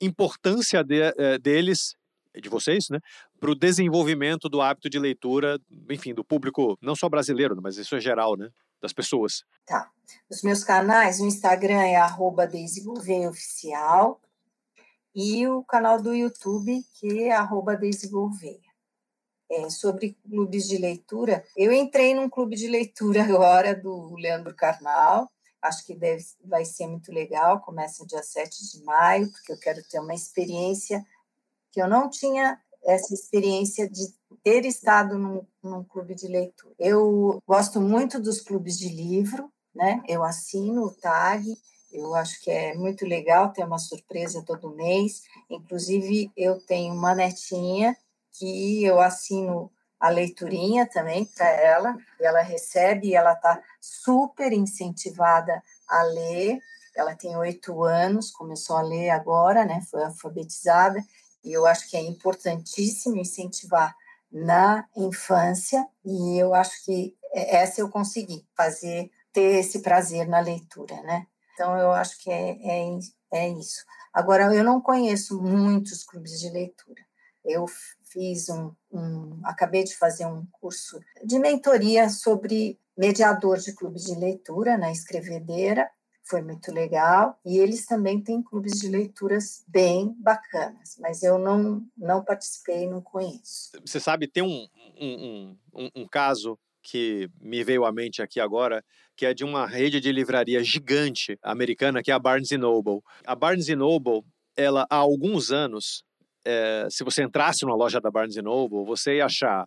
importância 0.00 0.82
de, 0.82 1.00
eh, 1.00 1.38
deles 1.38 1.94
de 2.40 2.48
vocês, 2.48 2.88
né, 2.90 2.98
para 3.38 3.50
o 3.50 3.54
desenvolvimento 3.54 4.48
do 4.48 4.60
hábito 4.60 4.88
de 4.88 4.98
leitura, 4.98 5.58
enfim, 5.90 6.14
do 6.14 6.24
público 6.24 6.78
não 6.80 6.94
só 6.94 7.08
brasileiro, 7.08 7.56
mas 7.60 7.76
isso 7.76 7.94
é 7.96 8.00
geral, 8.00 8.36
né, 8.36 8.48
das 8.80 8.92
pessoas. 8.92 9.44
Tá. 9.66 9.90
Os 10.30 10.42
meus 10.42 10.64
canais, 10.64 11.20
o 11.20 11.26
Instagram 11.26 11.82
é 11.82 11.96
arroba 11.96 12.48
Oficial 13.28 14.20
e 15.14 15.46
o 15.48 15.62
canal 15.64 16.00
do 16.00 16.14
YouTube, 16.14 16.84
que 16.94 17.24
é 17.24 17.32
arroba 17.32 17.78
É, 19.50 19.68
sobre 19.68 20.16
clubes 20.28 20.68
de 20.68 20.78
leitura, 20.78 21.44
eu 21.56 21.72
entrei 21.72 22.14
num 22.14 22.28
clube 22.28 22.56
de 22.56 22.68
leitura 22.68 23.22
agora 23.24 23.74
do 23.74 24.14
Leandro 24.14 24.54
Carnal, 24.54 25.30
acho 25.60 25.84
que 25.84 25.94
deve, 25.94 26.24
vai 26.44 26.64
ser 26.64 26.86
muito 26.86 27.12
legal, 27.12 27.60
começa 27.60 28.06
dia 28.06 28.22
7 28.22 28.70
de 28.70 28.84
maio, 28.84 29.30
porque 29.30 29.52
eu 29.52 29.58
quero 29.58 29.82
ter 29.88 29.98
uma 29.98 30.14
experiência 30.14 31.04
que 31.72 31.80
eu 31.80 31.88
não 31.88 32.08
tinha 32.08 32.60
essa 32.84 33.12
experiência 33.12 33.88
de 33.88 34.12
ter 34.42 34.64
estado 34.64 35.18
num, 35.18 35.46
num 35.62 35.84
clube 35.84 36.14
de 36.14 36.26
leitura. 36.26 36.74
Eu 36.78 37.42
gosto 37.46 37.80
muito 37.80 38.18
dos 38.18 38.40
clubes 38.40 38.78
de 38.78 38.88
livro, 38.88 39.52
né? 39.74 40.02
Eu 40.08 40.24
assino 40.24 40.84
o 40.84 40.94
TAG, 40.94 41.44
eu 41.92 42.14
acho 42.14 42.40
que 42.40 42.50
é 42.50 42.74
muito 42.74 43.04
legal 43.04 43.52
ter 43.52 43.64
uma 43.64 43.78
surpresa 43.78 44.42
todo 44.44 44.74
mês. 44.74 45.22
Inclusive, 45.48 46.30
eu 46.36 46.60
tenho 46.60 46.94
uma 46.94 47.14
netinha 47.14 47.96
que 48.32 48.84
eu 48.84 49.00
assino 49.00 49.70
a 49.98 50.08
leiturinha 50.08 50.86
também 50.86 51.26
para 51.26 51.48
ela, 51.50 51.96
e 52.18 52.24
ela 52.24 52.40
recebe 52.40 53.08
e 53.08 53.14
ela 53.14 53.32
está 53.32 53.62
super 53.80 54.50
incentivada 54.52 55.62
a 55.86 56.02
ler. 56.04 56.58
Ela 56.96 57.14
tem 57.14 57.36
oito 57.36 57.82
anos, 57.82 58.30
começou 58.30 58.76
a 58.76 58.82
ler 58.82 59.10
agora, 59.10 59.64
né? 59.64 59.82
Foi 59.90 60.02
alfabetizada, 60.02 61.04
e 61.44 61.52
eu 61.52 61.66
acho 61.66 61.88
que 61.88 61.96
é 61.96 62.00
importantíssimo 62.00 63.16
incentivar 63.16 63.94
na 64.32 64.86
infância, 64.96 65.86
e 66.04 66.38
eu 66.38 66.54
acho 66.54 66.84
que 66.84 67.14
essa 67.32 67.80
eu 67.80 67.90
consegui 67.90 68.46
fazer, 68.56 69.10
ter 69.32 69.60
esse 69.60 69.80
prazer 69.80 70.26
na 70.26 70.40
leitura, 70.40 71.02
né? 71.02 71.26
Então, 71.54 71.76
eu 71.76 71.90
acho 71.92 72.18
que 72.18 72.30
é, 72.30 72.58
é, 72.62 72.98
é 73.32 73.48
isso. 73.50 73.84
Agora, 74.12 74.54
eu 74.54 74.64
não 74.64 74.80
conheço 74.80 75.40
muitos 75.40 76.04
clubes 76.04 76.40
de 76.40 76.50
leitura. 76.50 77.02
Eu 77.44 77.66
fiz 78.10 78.48
um, 78.48 78.72
um, 78.92 79.40
acabei 79.44 79.84
de 79.84 79.96
fazer 79.96 80.26
um 80.26 80.46
curso 80.52 81.00
de 81.24 81.38
mentoria 81.38 82.08
sobre 82.08 82.78
mediador 82.96 83.58
de 83.58 83.72
clubes 83.72 84.04
de 84.04 84.14
leitura 84.14 84.76
na 84.76 84.90
Escrevedeira, 84.90 85.90
foi 86.30 86.42
muito 86.42 86.72
legal. 86.72 87.38
E 87.44 87.58
eles 87.58 87.86
também 87.86 88.20
têm 88.22 88.42
clubes 88.42 88.78
de 88.78 88.88
leituras 88.88 89.64
bem 89.66 90.14
bacanas, 90.18 90.96
mas 91.00 91.22
eu 91.22 91.38
não, 91.38 91.84
não 91.96 92.24
participei, 92.24 92.88
não 92.88 93.00
conheço. 93.00 93.72
Você 93.84 93.98
sabe, 93.98 94.28
tem 94.28 94.42
um, 94.42 94.68
um, 95.00 95.56
um, 95.74 95.90
um 95.96 96.08
caso 96.08 96.58
que 96.82 97.28
me 97.40 97.62
veio 97.62 97.84
à 97.84 97.92
mente 97.92 98.22
aqui 98.22 98.40
agora, 98.40 98.82
que 99.16 99.26
é 99.26 99.34
de 99.34 99.44
uma 99.44 99.66
rede 99.66 100.00
de 100.00 100.10
livraria 100.12 100.62
gigante 100.64 101.38
americana, 101.42 102.02
que 102.02 102.10
é 102.10 102.14
a 102.14 102.18
Barnes 102.18 102.50
Noble. 102.50 103.00
A 103.26 103.34
Barnes 103.34 103.68
Noble, 103.68 104.22
ela 104.56 104.86
há 104.90 104.96
alguns 104.96 105.50
anos, 105.50 106.02
é, 106.44 106.86
se 106.90 107.04
você 107.04 107.22
entrasse 107.22 107.64
numa 107.64 107.76
loja 107.76 108.00
da 108.00 108.10
Barnes 108.10 108.36
Noble, 108.36 108.84
você 108.84 109.16
ia 109.16 109.26
achar 109.26 109.66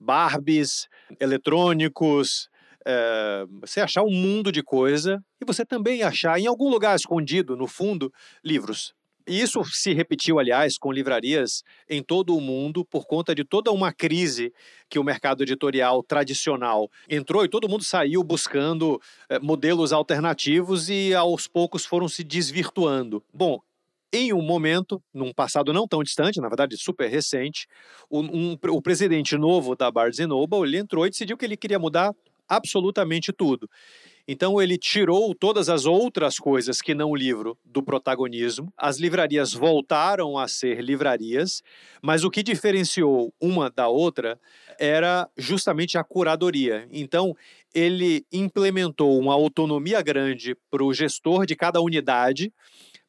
Barbies, 0.00 0.88
eletrônicos, 1.20 2.48
é, 2.86 3.44
você 3.60 3.80
achar 3.80 4.02
um 4.02 4.10
mundo 4.10 4.50
de 4.50 4.62
coisa 4.62 5.22
e 5.40 5.44
você 5.44 5.64
também 5.64 6.02
achar 6.02 6.38
em 6.38 6.46
algum 6.46 6.68
lugar 6.68 6.96
escondido 6.96 7.56
no 7.56 7.66
fundo 7.66 8.12
livros. 8.44 8.94
E 9.28 9.40
isso 9.42 9.62
se 9.64 9.92
repetiu, 9.92 10.38
aliás, 10.38 10.78
com 10.78 10.90
livrarias 10.90 11.62
em 11.88 12.02
todo 12.02 12.34
o 12.34 12.40
mundo 12.40 12.82
por 12.82 13.06
conta 13.06 13.34
de 13.34 13.44
toda 13.44 13.70
uma 13.70 13.92
crise 13.92 14.52
que 14.88 14.98
o 14.98 15.04
mercado 15.04 15.42
editorial 15.42 16.02
tradicional 16.02 16.90
entrou 17.08 17.44
e 17.44 17.48
todo 17.48 17.68
mundo 17.68 17.84
saiu 17.84 18.24
buscando 18.24 18.98
é, 19.28 19.38
modelos 19.38 19.92
alternativos 19.92 20.88
e 20.88 21.14
aos 21.14 21.46
poucos 21.46 21.84
foram 21.84 22.08
se 22.08 22.24
desvirtuando. 22.24 23.22
Bom, 23.32 23.60
em 24.10 24.32
um 24.32 24.40
momento, 24.40 25.02
num 25.12 25.30
passado 25.30 25.74
não 25.74 25.86
tão 25.86 26.02
distante, 26.02 26.40
na 26.40 26.48
verdade 26.48 26.78
super 26.78 27.10
recente, 27.10 27.66
um, 28.10 28.52
um, 28.52 28.58
o 28.70 28.80
presidente 28.80 29.36
novo 29.36 29.76
da 29.76 29.90
Barnes 29.90 30.18
Noble 30.20 30.66
ele 30.66 30.78
entrou 30.78 31.06
e 31.06 31.10
decidiu 31.10 31.36
que 31.36 31.44
ele 31.44 31.56
queria 31.56 31.78
mudar 31.78 32.14
absolutamente 32.48 33.30
tudo. 33.30 33.68
Então 34.30 34.60
ele 34.60 34.76
tirou 34.76 35.34
todas 35.34 35.70
as 35.70 35.86
outras 35.86 36.38
coisas 36.38 36.82
que 36.82 36.94
não 36.94 37.12
o 37.12 37.16
livro 37.16 37.56
do 37.64 37.82
protagonismo. 37.82 38.70
As 38.76 38.98
livrarias 38.98 39.54
voltaram 39.54 40.36
a 40.36 40.46
ser 40.46 40.82
livrarias, 40.82 41.62
mas 42.02 42.24
o 42.24 42.30
que 42.30 42.42
diferenciou 42.42 43.32
uma 43.40 43.70
da 43.70 43.88
outra 43.88 44.38
era 44.78 45.26
justamente 45.34 45.96
a 45.96 46.04
curadoria. 46.04 46.86
Então 46.92 47.34
ele 47.74 48.26
implementou 48.30 49.18
uma 49.18 49.32
autonomia 49.32 50.02
grande 50.02 50.54
para 50.70 50.84
o 50.84 50.92
gestor 50.92 51.46
de 51.46 51.56
cada 51.56 51.80
unidade 51.80 52.52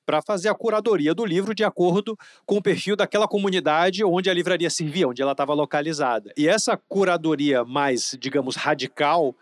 para 0.05 0.21
fazer 0.23 0.49
a 0.49 0.55
curadoria 0.55 1.13
do 1.13 1.23
livro 1.23 1.53
de 1.53 1.63
acordo 1.63 2.17
com 2.45 2.57
o 2.57 2.61
perfil 2.61 2.95
daquela 2.95 3.27
comunidade 3.27 4.03
onde 4.03 4.27
a 4.27 4.33
livraria 4.33 4.69
servia, 4.69 5.07
onde 5.07 5.21
ela 5.21 5.33
estava 5.33 5.53
localizada. 5.53 6.31
E 6.35 6.47
essa 6.47 6.75
curadoria 6.75 7.63
mais, 7.63 8.17
digamos, 8.19 8.55
radical 8.55 9.35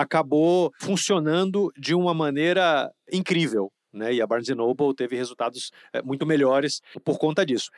acabou 0.00 0.72
funcionando 0.78 1.72
de 1.76 1.94
uma 1.94 2.12
maneira 2.12 2.90
incrível. 3.12 3.72
Né? 3.92 4.14
E 4.14 4.22
a 4.22 4.26
Barnes 4.26 4.48
Noble 4.48 4.94
teve 4.94 5.16
resultados 5.16 5.70
é, 5.92 6.02
muito 6.02 6.26
melhores 6.26 6.80
por 7.04 7.18
conta 7.18 7.44
disso. 7.44 7.70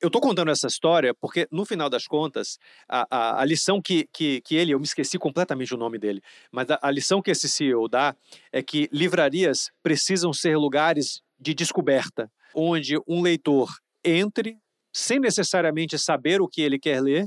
Eu 0.00 0.08
estou 0.08 0.20
contando 0.20 0.50
essa 0.50 0.66
história 0.66 1.14
porque, 1.14 1.46
no 1.50 1.64
final 1.64 1.88
das 1.88 2.06
contas, 2.06 2.58
a, 2.88 3.06
a, 3.10 3.42
a, 3.42 3.44
lição 3.44 3.80
que, 3.80 4.08
que, 4.12 4.40
que 4.42 4.56
ele, 4.56 4.72
eu 4.72 4.78
me 4.78 4.84
esqueci 4.84 5.18
completamente 5.18 5.72
o 5.72 5.78
nome 5.78 5.98
dele, 5.98 6.20
mas 6.50 6.70
a, 6.70 6.78
a 6.82 6.90
lição 6.90 7.22
que 7.22 7.30
esse 7.30 7.48
CEO 7.48 7.88
dá 7.88 8.14
é 8.52 8.62
que 8.62 8.88
livrarias 8.92 9.70
precisam 9.82 10.32
ser 10.32 10.56
lugares 10.56 11.22
de 11.38 11.54
descoberta, 11.54 12.30
onde 12.54 12.98
um 13.06 13.22
leitor 13.22 13.70
entre 14.04 14.58
sem 14.92 15.18
necessariamente 15.18 15.98
saber 15.98 16.40
o 16.40 16.48
que 16.48 16.62
ele 16.62 16.78
quer 16.78 17.00
ler, 17.00 17.26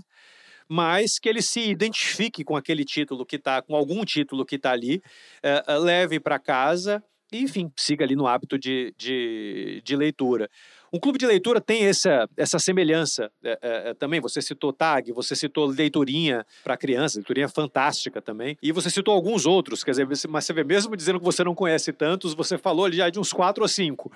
mas 0.68 1.20
que 1.20 1.30
ele 1.30 1.42
se 1.42 1.62
identifique 1.62 2.44
com 2.44 2.56
aquele 2.56 2.84
título 2.84 3.26
que 3.26 3.36
está, 3.38 3.62
com 3.62 3.76
algum 3.76 4.04
título 4.04 4.46
que 4.46 4.56
está 4.56 4.72
ali, 4.72 5.02
é, 5.42 5.64
leve 5.78 6.20
para 6.20 6.40
casa 6.40 7.04
e, 7.32 7.42
enfim, 7.42 7.72
siga 7.76 8.06
ali 8.06 8.16
no 8.16 8.28
hábito 8.28 8.58
de, 8.58 8.94
de, 8.98 9.82
de 9.84 9.96
leitura. 9.96 10.50
Um 10.92 11.00
clube 11.00 11.20
de 11.20 11.26
leitura 11.26 11.60
tem 11.60 11.86
essa, 11.86 12.30
essa 12.38 12.58
semelhança 12.58 13.30
é, 13.44 13.60
é, 13.62 13.94
também. 13.94 14.22
Você 14.22 14.42
citou 14.42 14.72
TAG, 14.72 15.12
você 15.12 15.36
citou 15.36 15.66
leiturinha 15.66 16.46
para 16.64 16.78
criança, 16.78 17.18
leiturinha 17.18 17.50
fantástica 17.50 18.22
também. 18.22 18.58
E 18.64 18.72
você 18.72 18.90
citou 18.90 19.14
alguns 19.14 19.46
outros, 19.46 19.84
quer 19.84 19.92
dizer, 19.92 20.08
mas 20.30 20.46
você 20.46 20.54
vê, 20.54 20.64
mesmo 20.64 20.96
dizendo 20.96 21.20
que 21.20 21.26
você 21.26 21.44
não 21.44 21.54
conhece 21.54 21.92
tantos, 21.92 22.34
você 22.34 22.58
falou 22.58 22.86
ali 22.86 22.98
já 22.98 23.10
de 23.10 23.20
uns 23.20 23.34
quatro 23.34 23.64
ou 23.64 23.68
cinco. 23.68 24.12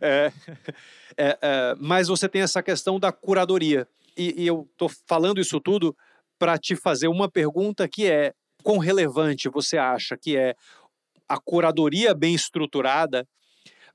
É, 0.00 0.32
é, 1.16 1.38
é, 1.40 1.76
mas 1.78 2.08
você 2.08 2.28
tem 2.28 2.42
essa 2.42 2.62
questão 2.62 2.98
da 2.98 3.12
curadoria. 3.12 3.86
E, 4.18 4.42
e 4.42 4.46
eu 4.46 4.68
estou 4.72 4.90
falando 5.06 5.40
isso 5.40 5.60
tudo 5.60 5.96
para 6.38 6.58
te 6.58 6.74
fazer 6.74 7.06
uma 7.08 7.30
pergunta 7.30 7.88
que 7.88 8.10
é: 8.10 8.32
quão 8.62 8.78
relevante 8.78 9.48
você 9.48 9.78
acha 9.78 10.16
que 10.16 10.36
é 10.36 10.54
a 11.28 11.38
curadoria 11.38 12.14
bem 12.14 12.34
estruturada 12.34 13.26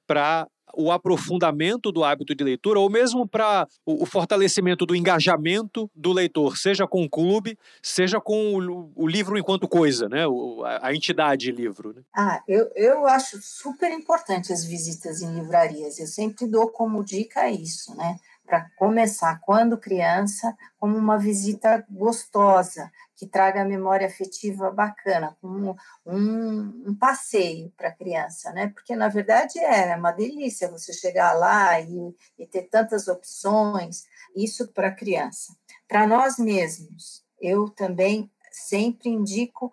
para 0.08 0.48
o 0.76 0.92
aprofundamento 0.92 1.92
do 1.92 2.04
hábito 2.04 2.34
de 2.34 2.44
leitura 2.44 2.80
ou 2.80 2.90
mesmo 2.90 3.28
para 3.28 3.68
o, 3.86 4.06
fortalecimento 4.06 4.86
do 4.86 4.96
engajamento 4.96 5.90
do 5.96 6.12
leitor, 6.12 6.58
seja 6.58 6.88
com 6.88 7.04
o 7.04 7.10
clube, 7.10 7.58
seja 7.82 8.20
com 8.20 8.56
o, 8.56 8.92
o 8.96 9.08
livro 9.08 9.38
enquanto 9.38 9.68
coisa, 9.68 10.10
né? 10.10 10.26
O, 10.26 10.64
a, 10.66 10.88
a, 10.88 10.96
entidade 10.96 11.52
livro. 11.52 11.94
Né? 11.94 12.02
Ah, 12.16 12.42
eu, 12.48 12.72
eu 12.76 13.06
acho 13.06 13.40
super 13.42 13.92
importante 13.92 14.52
as 14.52 14.66
visitas 14.66 15.22
em 15.22 15.34
livrarias. 15.36 16.00
Eu 16.00 16.08
sempre 16.08 16.48
dou 16.48 16.68
como 16.70 17.04
dica 17.04 17.50
isso, 17.50 17.96
né? 17.96 18.18
Para 18.46 18.70
começar, 18.76 19.40
quando 19.42 19.78
criança, 19.78 20.56
como 20.78 20.98
uma 20.98 21.18
visita 21.18 21.86
gostosa, 21.90 22.92
que 23.16 23.28
traga 23.28 23.62
a 23.62 23.66
memória 23.66 24.06
afetiva 24.06 24.70
bacana, 24.70 25.38
como 25.40 25.78
um, 26.06 26.90
um 26.90 26.96
passeio 26.96 27.72
para 27.78 27.90
a 27.90 27.96
criança, 27.96 28.52
né? 28.52 28.68
Porque 28.68 28.96
na 28.96 29.08
verdade 29.08 29.60
é, 29.60 29.90
é 29.90 29.96
uma 29.96 30.12
delícia 30.12 30.70
você 30.70 30.92
chegar 30.92 31.34
lá 31.34 31.80
e, 31.80 32.16
e 32.38 32.46
ter 32.46 32.64
tantas 32.64 33.08
opções, 33.08 34.04
isso 34.36 34.68
para 34.74 34.90
a 34.90 34.96
criança. 34.96 35.56
Para 35.88 36.06
nós 36.06 36.38
mesmos, 36.38 37.24
eu 37.40 37.70
também 37.70 38.30
sempre 38.52 39.10
indico 39.10 39.72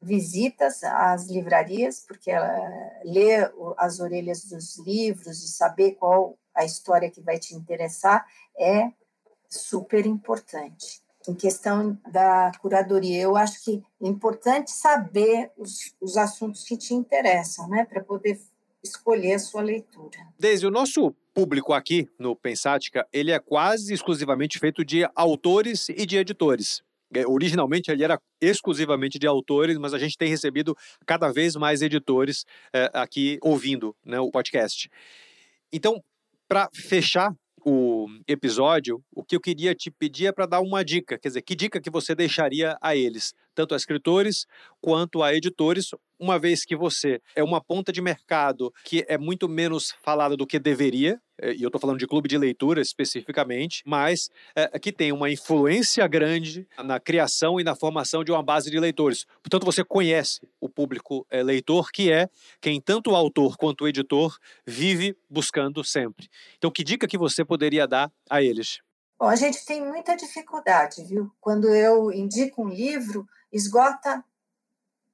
visitas 0.00 0.84
às 0.84 1.26
livrarias, 1.26 2.04
porque 2.06 2.30
ela 2.30 2.56
as 3.76 3.98
orelhas 3.98 4.44
dos 4.44 4.78
livros 4.78 5.42
e 5.42 5.48
saber 5.48 5.92
qual 5.92 6.38
a 6.58 6.64
história 6.64 7.10
que 7.10 7.20
vai 7.20 7.38
te 7.38 7.54
interessar 7.54 8.26
é 8.58 8.90
super 9.48 10.04
importante 10.04 11.00
em 11.28 11.34
questão 11.34 11.98
da 12.10 12.50
curadoria. 12.60 13.20
Eu 13.20 13.36
acho 13.36 13.62
que 13.64 13.82
é 14.02 14.08
importante 14.08 14.70
saber 14.70 15.50
os, 15.56 15.94
os 16.00 16.16
assuntos 16.16 16.64
que 16.64 16.76
te 16.76 16.94
interessam, 16.94 17.68
né, 17.68 17.84
para 17.84 18.02
poder 18.02 18.40
escolher 18.82 19.34
a 19.34 19.38
sua 19.38 19.62
leitura. 19.62 20.18
Desde 20.38 20.66
o 20.66 20.70
nosso 20.70 21.14
público 21.34 21.72
aqui 21.72 22.08
no 22.18 22.34
Pensática, 22.34 23.06
ele 23.12 23.30
é 23.30 23.38
quase 23.38 23.92
exclusivamente 23.92 24.58
feito 24.58 24.84
de 24.84 25.08
autores 25.14 25.88
e 25.88 26.06
de 26.06 26.16
editores. 26.16 26.82
É, 27.14 27.26
originalmente 27.26 27.90
ele 27.90 28.04
era 28.04 28.20
exclusivamente 28.40 29.18
de 29.18 29.26
autores, 29.26 29.78
mas 29.78 29.94
a 29.94 29.98
gente 29.98 30.16
tem 30.16 30.28
recebido 30.28 30.76
cada 31.06 31.32
vez 31.32 31.56
mais 31.56 31.80
editores 31.80 32.44
é, 32.72 32.90
aqui 32.92 33.38
ouvindo 33.42 33.94
né, 34.04 34.20
o 34.20 34.30
podcast. 34.30 34.90
Então, 35.72 36.02
para 36.48 36.68
fechar 36.74 37.32
o 37.64 38.06
episódio, 38.26 39.02
o 39.14 39.22
que 39.22 39.36
eu 39.36 39.40
queria 39.40 39.74
te 39.74 39.90
pedir 39.90 40.26
é 40.26 40.32
para 40.32 40.46
dar 40.46 40.60
uma 40.60 40.82
dica, 40.84 41.18
quer 41.18 41.28
dizer, 41.28 41.42
que 41.42 41.54
dica 41.54 41.80
que 41.80 41.90
você 41.90 42.14
deixaria 42.14 42.76
a 42.80 42.96
eles, 42.96 43.34
tanto 43.58 43.74
a 43.74 43.76
escritores 43.76 44.46
quanto 44.80 45.20
a 45.20 45.34
editores, 45.34 45.90
uma 46.16 46.38
vez 46.38 46.64
que 46.64 46.76
você 46.76 47.20
é 47.34 47.42
uma 47.42 47.60
ponta 47.60 47.92
de 47.92 48.00
mercado 48.00 48.72
que 48.84 49.04
é 49.08 49.18
muito 49.18 49.48
menos 49.48 49.92
falada 50.00 50.36
do 50.36 50.46
que 50.46 50.60
deveria, 50.60 51.20
eh, 51.42 51.54
e 51.54 51.62
eu 51.64 51.66
estou 51.66 51.80
falando 51.80 51.98
de 51.98 52.06
clube 52.06 52.28
de 52.28 52.38
leitura 52.38 52.80
especificamente, 52.80 53.82
mas 53.84 54.30
é, 54.54 54.78
que 54.78 54.92
tem 54.92 55.10
uma 55.10 55.28
influência 55.28 56.06
grande 56.06 56.68
na 56.84 57.00
criação 57.00 57.58
e 57.58 57.64
na 57.64 57.74
formação 57.74 58.22
de 58.22 58.30
uma 58.30 58.44
base 58.44 58.70
de 58.70 58.78
leitores. 58.78 59.26
Portanto, 59.42 59.64
você 59.64 59.82
conhece 59.82 60.48
o 60.60 60.68
público 60.68 61.26
é, 61.28 61.42
leitor, 61.42 61.90
que 61.90 62.12
é 62.12 62.28
quem 62.60 62.80
tanto 62.80 63.10
o 63.10 63.16
autor 63.16 63.56
quanto 63.56 63.82
o 63.82 63.88
editor 63.88 64.36
vive 64.64 65.16
buscando 65.28 65.82
sempre. 65.82 66.28
Então, 66.58 66.70
que 66.70 66.84
dica 66.84 67.08
que 67.08 67.18
você 67.18 67.44
poderia 67.44 67.88
dar 67.88 68.08
a 68.30 68.40
eles? 68.40 68.78
Bom, 69.18 69.26
a 69.26 69.34
gente 69.34 69.64
tem 69.64 69.84
muita 69.84 70.14
dificuldade, 70.14 71.02
viu? 71.02 71.28
Quando 71.40 71.74
eu 71.74 72.12
indico 72.12 72.62
um 72.62 72.68
livro, 72.68 73.26
esgota 73.52 74.24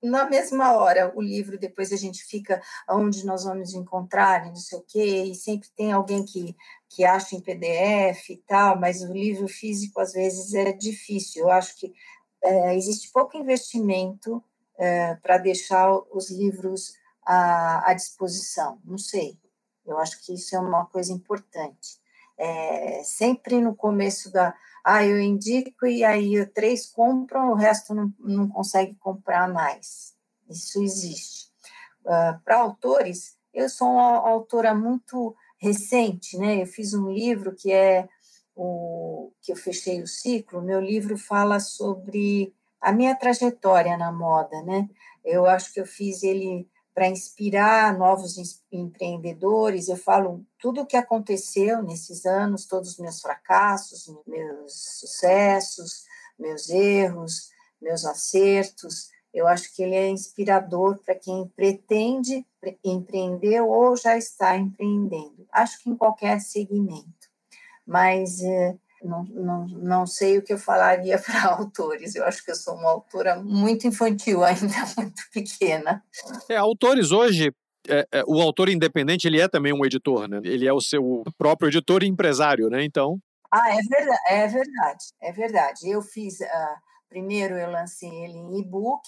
na 0.05 0.29
mesma 0.29 0.73
hora 0.73 1.11
o 1.16 1.23
livro, 1.23 1.59
depois 1.59 1.90
a 1.90 1.97
gente 1.97 2.23
fica 2.25 2.62
onde 2.88 3.25
nós 3.25 3.44
vamos 3.44 3.73
encontrar, 3.73 4.44
não 4.44 4.57
sei 4.57 4.79
o 4.79 4.83
quê, 4.83 5.25
e 5.25 5.35
sempre 5.35 5.68
tem 5.75 5.92
alguém 5.92 6.25
que, 6.25 6.55
que 6.90 7.05
acha 7.05 7.35
em 7.35 7.40
PDF 7.40 8.29
e 8.29 8.37
tal, 8.47 8.79
mas 8.79 9.03
o 9.03 9.12
livro 9.12 9.49
físico 9.49 9.99
às 10.01 10.12
vezes 10.12 10.53
é 10.53 10.73
difícil. 10.73 11.44
Eu 11.44 11.51
acho 11.51 11.77
que 11.77 11.94
é, 12.42 12.77
existe 12.77 13.11
pouco 13.11 13.38
investimento 13.38 14.44
é, 14.77 15.14
para 15.14 15.38
deixar 15.38 15.90
os 16.12 16.31
livros 16.31 16.94
à, 17.25 17.90
à 17.90 17.94
disposição, 17.94 18.79
não 18.85 18.99
sei. 18.99 19.38
Eu 19.87 19.99
acho 19.99 20.23
que 20.25 20.35
isso 20.35 20.55
é 20.55 20.59
uma 20.59 20.85
coisa 20.85 21.12
importante. 21.12 21.99
É, 22.37 23.03
sempre 23.05 23.61
no 23.61 23.75
começo 23.75 24.33
da. 24.33 24.55
Ah, 24.85 25.05
eu 25.05 25.18
indico 25.20 25.87
e 25.87 26.05
aí 26.05 26.44
três 26.47 26.87
compram, 26.87 27.53
o 27.53 27.55
resto 27.55 27.94
não, 27.94 28.12
não 28.18 28.49
consegue 28.49 28.94
comprar 28.97 29.49
mais. 29.49 30.14
Isso 30.49 30.83
existe. 30.83 31.49
Uh, 32.05 32.38
Para 32.44 32.59
autores, 32.59 33.37
eu 33.53 33.68
sou 33.68 33.88
uma 33.88 34.29
autora 34.29 34.75
muito 34.75 35.35
recente, 35.59 36.37
né? 36.37 36.62
Eu 36.62 36.66
fiz 36.66 36.92
um 36.92 37.11
livro 37.11 37.55
que 37.55 37.73
é 37.73 38.09
o 38.55 39.33
que 39.42 39.53
eu 39.53 39.57
fechei 39.57 40.03
o 40.03 40.07
ciclo. 40.07 40.61
Meu 40.61 40.81
livro 40.81 41.16
fala 41.16 41.59
sobre 41.61 42.55
a 42.81 42.92
minha 42.92 43.14
trajetória 43.16 43.97
na 43.97 44.12
moda, 44.12 44.62
né? 44.62 44.88
Eu 45.25 45.47
acho 45.47 45.73
que 45.73 45.81
eu 45.81 45.87
fiz 45.87 46.23
ele 46.23 46.68
para 46.95 47.09
inspirar 47.09 47.99
novos 47.99 48.63
empreendedores. 48.71 49.89
Eu 49.89 49.97
falo 49.97 50.47
tudo 50.59 50.83
o 50.83 50.87
que 50.87 50.97
aconteceu 50.97 51.83
nesses 51.83 52.25
anos, 52.25 52.67
todos 52.67 52.93
os 52.93 52.99
meus 52.99 53.21
fracassos, 53.21 54.09
meus 54.27 55.01
sucessos, 55.01 56.05
meus 56.39 56.71
erros, 56.71 57.51
meus 57.83 58.05
acertos. 58.05 59.11
Eu 59.33 59.49
acho 59.49 59.75
que 59.75 59.83
ele 59.83 59.97
é 59.97 60.09
inspirador 60.09 60.99
para 61.05 61.17
quem 61.17 61.49
pretende 61.57 62.47
empreender 62.85 63.61
ou 63.61 63.97
já 63.97 64.17
está 64.17 64.57
empreendendo. 64.57 65.47
Acho 65.51 65.83
que 65.83 65.91
em 65.91 65.97
qualquer 65.97 66.41
segmento. 66.41 67.29
Mas 67.85 68.41
eh, 68.41 68.79
não, 69.05 69.25
não, 69.25 69.67
não 69.67 70.07
sei 70.07 70.38
o 70.38 70.43
que 70.43 70.53
eu 70.53 70.59
falaria 70.59 71.19
para 71.23 71.53
autores. 71.53 72.14
Eu 72.14 72.25
acho 72.25 72.45
que 72.45 72.51
eu 72.51 72.57
sou 72.57 72.75
uma 72.75 72.90
autora 72.90 73.37
muito 73.37 73.87
infantil 73.87 74.43
ainda, 74.45 74.75
muito 74.97 75.23
pequena. 75.33 76.03
É, 76.49 76.57
autores 76.57 77.12
hoje 77.12 77.53
é, 77.88 78.07
é, 78.11 78.25
o 78.27 78.40
autor 78.40 78.69
independente 78.69 79.27
ele 79.27 79.40
é 79.40 79.49
também 79.49 79.73
um 79.73 79.85
editor, 79.85 80.29
né? 80.29 80.40
Ele 80.43 80.67
é 80.67 80.73
o 80.73 80.81
seu 80.81 81.23
próprio 81.37 81.69
editor 81.69 82.03
e 82.03 82.07
empresário, 82.07 82.69
né? 82.69 82.83
Então. 82.83 83.19
Ah, 83.53 83.71
é 83.71 83.79
verdade, 83.83 84.21
é 84.29 84.47
verdade, 84.49 85.05
é 85.23 85.33
verdade. 85.33 85.88
Eu 85.88 86.03
fiz, 86.03 86.40
uh, 86.40 86.77
primeiro 87.09 87.55
eu 87.57 87.71
lancei 87.71 88.09
ele 88.09 88.38
em 88.38 88.59
e-book 88.59 89.03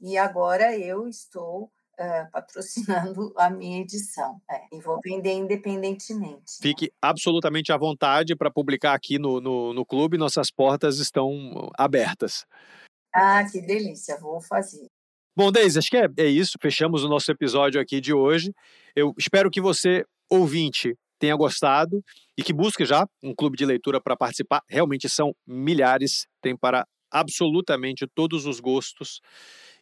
e 0.00 0.16
agora 0.16 0.76
eu 0.76 1.06
estou 1.08 1.70
uh, 2.00 2.30
patrocinando 2.32 3.32
a 3.36 3.50
minha 3.50 3.80
edição. 3.80 4.40
É, 4.50 4.76
e 4.76 4.80
vou 4.80 4.98
vender 5.04 5.32
independentemente. 5.32 6.58
Fique 6.60 6.90
absolutamente 7.00 7.72
à 7.72 7.76
vontade 7.76 8.34
para 8.34 8.50
publicar 8.50 8.94
aqui 8.94 9.18
no, 9.18 9.40
no, 9.40 9.74
no 9.74 9.84
clube, 9.84 10.18
nossas 10.18 10.50
portas 10.50 10.98
estão 10.98 11.70
abertas. 11.78 12.46
Ah, 13.14 13.44
que 13.50 13.60
delícia, 13.60 14.18
vou 14.18 14.40
fazer. 14.40 14.86
Bom, 15.36 15.50
Deise, 15.52 15.78
acho 15.78 15.90
que 15.90 15.96
é, 15.96 16.06
é 16.18 16.26
isso. 16.26 16.52
Fechamos 16.60 17.04
o 17.04 17.08
nosso 17.08 17.30
episódio 17.30 17.80
aqui 17.80 18.00
de 18.00 18.12
hoje. 18.12 18.52
Eu 18.94 19.14
espero 19.18 19.50
que 19.50 19.60
você, 19.60 20.04
ouvinte, 20.28 20.96
tenha 21.18 21.36
gostado 21.36 22.02
e 22.36 22.42
que 22.42 22.52
busque 22.52 22.84
já 22.84 23.06
um 23.22 23.34
clube 23.34 23.56
de 23.56 23.64
leitura 23.64 24.00
para 24.00 24.16
participar. 24.16 24.62
Realmente 24.68 25.08
são 25.08 25.32
milhares, 25.46 26.26
tem 26.42 26.56
para 26.56 26.86
absolutamente 27.10 28.06
todos 28.06 28.46
os 28.46 28.60
gostos. 28.60 29.20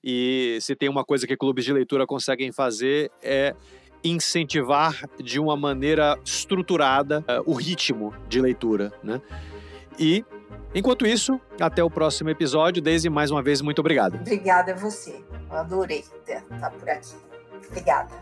E 0.02 0.58
se 0.60 0.76
tem 0.76 0.88
uma 0.88 1.04
coisa 1.04 1.26
que 1.26 1.36
clubes 1.36 1.64
de 1.64 1.72
leitura 1.72 2.06
conseguem 2.06 2.52
fazer 2.52 3.10
é 3.22 3.54
incentivar 4.02 4.94
de 5.20 5.40
uma 5.40 5.56
maneira 5.56 6.18
estruturada 6.24 7.20
uh, 7.20 7.50
o 7.50 7.54
ritmo 7.54 8.14
de 8.28 8.40
leitura, 8.40 8.92
né? 9.02 9.20
E 9.98 10.24
enquanto 10.74 11.04
isso, 11.04 11.40
até 11.60 11.82
o 11.82 11.90
próximo 11.90 12.30
episódio. 12.30 12.80
Daisy, 12.80 13.10
mais 13.10 13.30
uma 13.30 13.42
vez, 13.42 13.60
muito 13.60 13.80
obrigado. 13.80 14.14
Obrigada 14.14 14.72
a 14.72 14.76
você. 14.76 15.20
Eu 15.50 15.56
adorei 15.56 16.04
estar 16.26 16.70
por 16.70 16.88
aqui. 16.88 17.16
Obrigada. 17.68 18.14